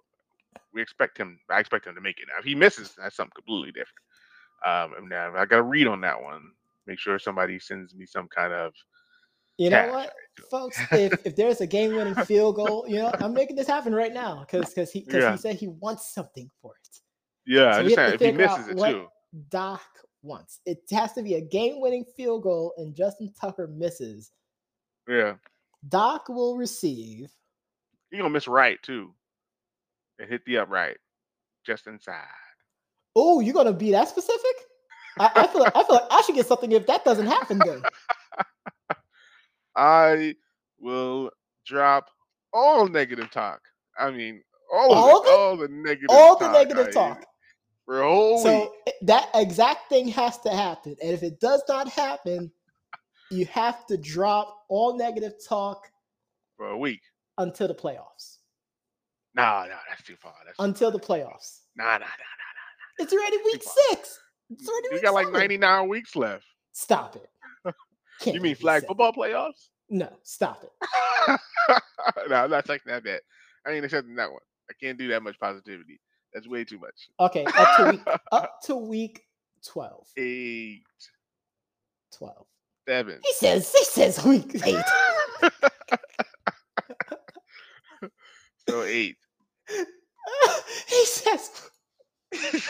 we 0.73 0.81
expect 0.81 1.17
him. 1.17 1.39
I 1.49 1.59
expect 1.59 1.87
him 1.87 1.95
to 1.95 2.01
make 2.01 2.19
it. 2.19 2.25
Now, 2.27 2.39
if 2.39 2.45
he 2.45 2.53
misses, 2.55 2.95
that's 2.97 3.15
something 3.15 3.31
completely 3.35 3.71
different. 3.71 4.03
Um, 4.65 5.07
now 5.07 5.33
I 5.35 5.45
got 5.45 5.57
to 5.57 5.63
read 5.63 5.87
on 5.87 6.01
that 6.01 6.21
one. 6.21 6.41
Make 6.85 6.99
sure 6.99 7.17
somebody 7.17 7.59
sends 7.59 7.95
me 7.95 8.05
some 8.05 8.27
kind 8.27 8.51
of 8.51 8.73
You 9.59 9.69
know 9.69 9.89
what, 9.89 10.13
folks? 10.49 10.79
If, 10.91 11.25
if 11.25 11.35
there's 11.35 11.59
a 11.61 11.67
game-winning 11.67 12.15
field 12.25 12.55
goal, 12.55 12.85
you 12.87 12.95
know, 12.95 13.11
I'm 13.19 13.33
making 13.33 13.55
this 13.57 13.67
happen 13.67 13.93
right 13.93 14.13
now 14.13 14.39
because 14.45 14.69
because 14.73 14.89
he 14.91 15.01
because 15.01 15.21
Yeah. 15.23 15.31
he 15.33 15.37
said 15.37 15.55
he 15.57 15.67
wants 15.67 16.13
something 16.13 16.49
for 16.61 16.73
it. 16.75 16.99
Yeah, 17.45 17.73
So 17.73 17.83
we 17.83 17.89
just 17.89 17.99
have 17.99 18.07
to 18.09 18.13
if 18.15 18.19
he 18.21 18.25
figure 18.27 18.45
out 18.47 18.57
misses 18.59 18.71
it 18.71 18.77
what- 18.77 18.91
too. 18.91 19.07
Doc 19.49 19.81
wants. 20.23 20.59
It 20.65 20.79
has 20.91 21.13
to 21.13 21.21
be 21.21 21.35
a 21.35 21.41
game-winning 21.41 22.03
field 22.17 22.41
goal, 22.43 22.73
and 22.77 22.95
Justin 22.95 23.31
Tucker 23.39 23.67
misses. 23.67 24.31
Yeah, 25.07 25.35
Doc 25.87 26.29
will 26.29 26.55
receive. 26.57 27.29
he 28.11 28.17
gonna 28.17 28.29
miss 28.29 28.47
right 28.47 28.81
too, 28.81 29.13
and 30.19 30.29
hit 30.29 30.43
the 30.45 30.57
upright 30.59 30.97
just 31.65 31.85
inside. 31.85 32.23
Oh, 33.15 33.39
you're 33.41 33.53
gonna 33.53 33.73
be 33.73 33.91
that 33.91 34.07
specific? 34.07 34.55
I, 35.19 35.29
I 35.35 35.47
feel 35.47 35.61
like 35.61 35.75
I 35.75 35.83
feel 35.83 35.95
like 35.95 36.07
I 36.11 36.21
should 36.21 36.35
get 36.35 36.47
something 36.47 36.71
if 36.71 36.87
that 36.87 37.03
doesn't 37.03 37.27
happen. 37.27 37.59
Then 37.65 37.83
I 39.75 40.35
will 40.79 41.31
drop 41.65 42.09
all 42.53 42.87
negative 42.87 43.31
talk. 43.31 43.61
I 43.97 44.11
mean, 44.11 44.41
all, 44.73 44.93
All 44.93 45.09
of 45.15 45.21
of 45.21 45.25
it, 45.25 45.29
it? 45.29 45.39
all 45.39 45.57
the 45.57 45.67
negative, 45.67 46.07
talk. 46.09 46.19
all 46.19 46.37
the 46.37 46.51
negative 46.51 46.93
talk. 46.93 47.25
for 47.85 48.01
a 48.01 48.07
whole. 48.07 48.43
So 48.43 48.73
i- 48.87 48.93
that 49.03 49.29
exact 49.35 49.89
thing 49.89 50.07
has 50.09 50.37
to 50.41 50.49
happen, 50.49 50.95
and 51.01 51.11
if 51.11 51.23
it 51.23 51.39
does 51.39 51.63
not 51.67 51.87
happen, 51.89 52.51
you 53.31 53.45
have 53.47 53.85
to 53.87 53.97
drop 53.97 54.65
all 54.69 54.97
negative 54.97 55.33
talk 55.47 55.87
For 56.57 56.69
a 56.69 56.77
week. 56.77 57.01
until 57.37 57.67
the 57.67 57.75
playoffs. 57.75 58.37
Nah, 59.35 59.65
nah, 59.69 59.75
that's 59.87 60.03
too 60.03 60.15
far. 60.15 60.33
That's 60.45 60.57
too 60.57 60.63
Until 60.63 60.91
far. 60.91 60.99
the 60.99 61.05
playoffs. 61.05 61.61
Nah, 61.75 61.85
nah, 61.85 61.99
nah, 61.99 62.05
nah. 62.05 63.03
It's 63.03 63.13
already 63.13 63.37
week 63.45 63.63
six. 63.63 64.19
It's 64.49 64.67
already 64.67 64.87
You 64.89 64.93
week 64.95 65.03
got 65.03 65.13
like 65.13 65.31
99 65.31 65.87
weeks 65.87 66.15
left. 66.15 66.45
Stop 66.73 67.15
it. 67.15 67.29
Can't 68.19 68.35
You 68.35 68.41
mean 68.41 68.55
flag 68.55 68.85
football 68.85 69.13
playoffs? 69.13 69.69
No, 69.89 70.09
stop 70.23 70.63
it. 70.63 70.71
no, 72.29 72.35
I'm 72.35 72.51
not 72.51 72.65
taking 72.65 72.91
that 72.91 73.03
bet. 73.03 73.21
I 73.65 73.71
ain't 73.71 73.85
accepting 73.85 74.15
that 74.15 74.31
one. 74.31 74.41
I 74.69 74.73
can't 74.81 74.97
do 74.97 75.07
that 75.09 75.23
much 75.23 75.39
positivity. 75.39 75.99
That's 76.33 76.47
way 76.47 76.63
too 76.63 76.79
much. 76.79 77.09
Okay, 77.19 77.45
up 77.45 77.77
to 77.77 77.89
week 77.91 78.01
up 78.31 78.61
to 78.65 78.75
week 78.75 79.21
12. 79.65 80.07
Eight, 80.17 80.83
12. 82.17 82.45
seven. 82.87 83.19
He 83.23 83.33
says 83.33 83.73
he 83.75 83.83
says 83.85 84.23
week 84.23 84.51
eight. 84.65 84.83
so 88.67 88.83
eight. 88.83 89.17
he 90.87 91.05
says 91.05 91.69
that's 92.31 92.69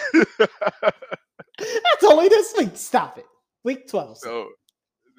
only 2.05 2.29
this 2.29 2.53
week. 2.57 2.71
Stop 2.75 3.17
it. 3.17 3.25
Week 3.65 3.87
12. 3.89 4.17
sir. 4.19 4.27
so 4.27 4.49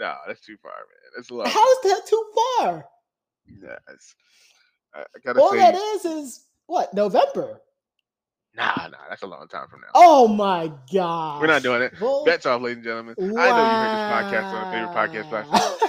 no, 0.01 0.15
that's 0.27 0.41
too 0.41 0.57
far, 0.63 0.73
man. 0.73 1.11
That's 1.15 1.31
a 1.31 1.35
lot. 1.35 1.47
How 1.49 1.73
is 1.73 1.79
that 1.85 2.07
too 2.07 2.25
far? 2.59 2.87
Yeah, 3.63 3.77
I, 4.95 5.01
I 5.01 5.05
gotta 5.25 5.41
All 5.41 5.51
say, 5.51 5.59
that 5.59 5.75
is 5.75 6.05
is 6.05 6.47
what 6.67 6.93
November. 6.95 7.61
nah, 8.57 8.89
nah, 8.91 8.99
that's 9.09 9.23
a 9.23 9.27
long 9.27 9.47
time 9.49 9.69
from 9.69 9.81
now. 9.83 9.89
Oh 9.95 10.27
my 10.27 10.73
god! 10.93 11.41
We're 11.41 11.47
not 11.49 11.63
doing 11.63 11.83
it. 11.83 11.93
Well, 12.01 12.25
Bets 12.25 12.47
off, 12.47 12.63
ladies 12.63 12.79
and 12.79 12.85
gentlemen. 12.85 13.15
I 13.19 13.23
know 13.23 13.35
you 13.35 13.43
heard 13.45 13.93
this 13.95 14.41
podcast 14.41 14.45
on 14.55 14.67
a 14.67 14.73
favorite 14.73 14.95
podcast 14.97 15.29
platform. 15.29 15.61
wow. 15.61 15.77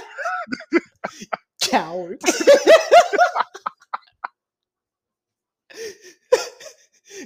Coward. 1.62 2.20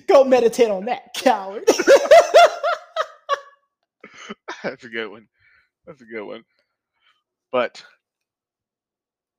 Go 0.08 0.24
meditate 0.24 0.70
on 0.70 0.84
that, 0.86 1.14
coward. 1.14 1.64
That's 4.62 4.84
a 4.84 4.88
good 4.88 5.10
one. 5.10 5.26
That's 5.86 6.00
a 6.00 6.04
good 6.04 6.24
one. 6.24 6.44
But 7.52 7.84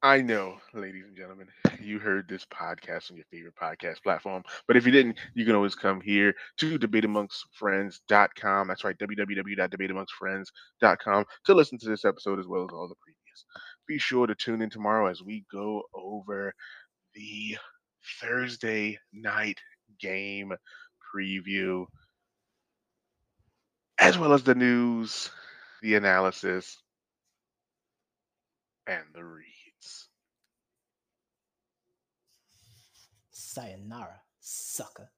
I 0.03 0.21
know, 0.21 0.57
ladies 0.73 1.05
and 1.05 1.15
gentlemen, 1.17 1.47
you 1.81 1.97
heard 1.99 2.27
this 2.29 2.45
podcast 2.45 3.09
on 3.09 3.17
your 3.17 3.25
favorite 3.31 3.55
podcast 3.55 4.03
platform. 4.03 4.43
But 4.67 4.77
if 4.77 4.85
you 4.85 4.91
didn't, 4.91 5.17
you 5.33 5.43
can 5.45 5.55
always 5.55 5.73
come 5.75 5.99
here 6.01 6.33
to 6.57 6.77
debateamongstfriends.com. 6.77 8.67
That's 8.67 8.83
right, 8.83 8.97
www.debateamongstfriends.com 8.97 11.25
to 11.45 11.53
listen 11.53 11.77
to 11.79 11.89
this 11.89 12.05
episode 12.05 12.39
as 12.39 12.47
well 12.47 12.63
as 12.63 12.69
all 12.71 12.87
the 12.87 12.95
previous. 13.01 13.45
Be 13.87 13.97
sure 13.97 14.27
to 14.27 14.35
tune 14.35 14.61
in 14.61 14.69
tomorrow 14.69 15.07
as 15.07 15.23
we 15.23 15.43
go 15.51 15.81
over 15.95 16.53
the 17.15 17.57
Thursday 18.21 18.99
night 19.13 19.59
game 19.99 20.53
preview, 21.13 21.85
as 23.99 24.17
well 24.17 24.33
as 24.33 24.43
the 24.43 24.55
news, 24.55 25.29
the 25.81 25.95
analysis, 25.95 26.77
and 28.87 29.03
the 29.13 29.23
Reeds. 29.23 30.07
Sayonara, 33.31 34.21
sucker. 34.39 35.11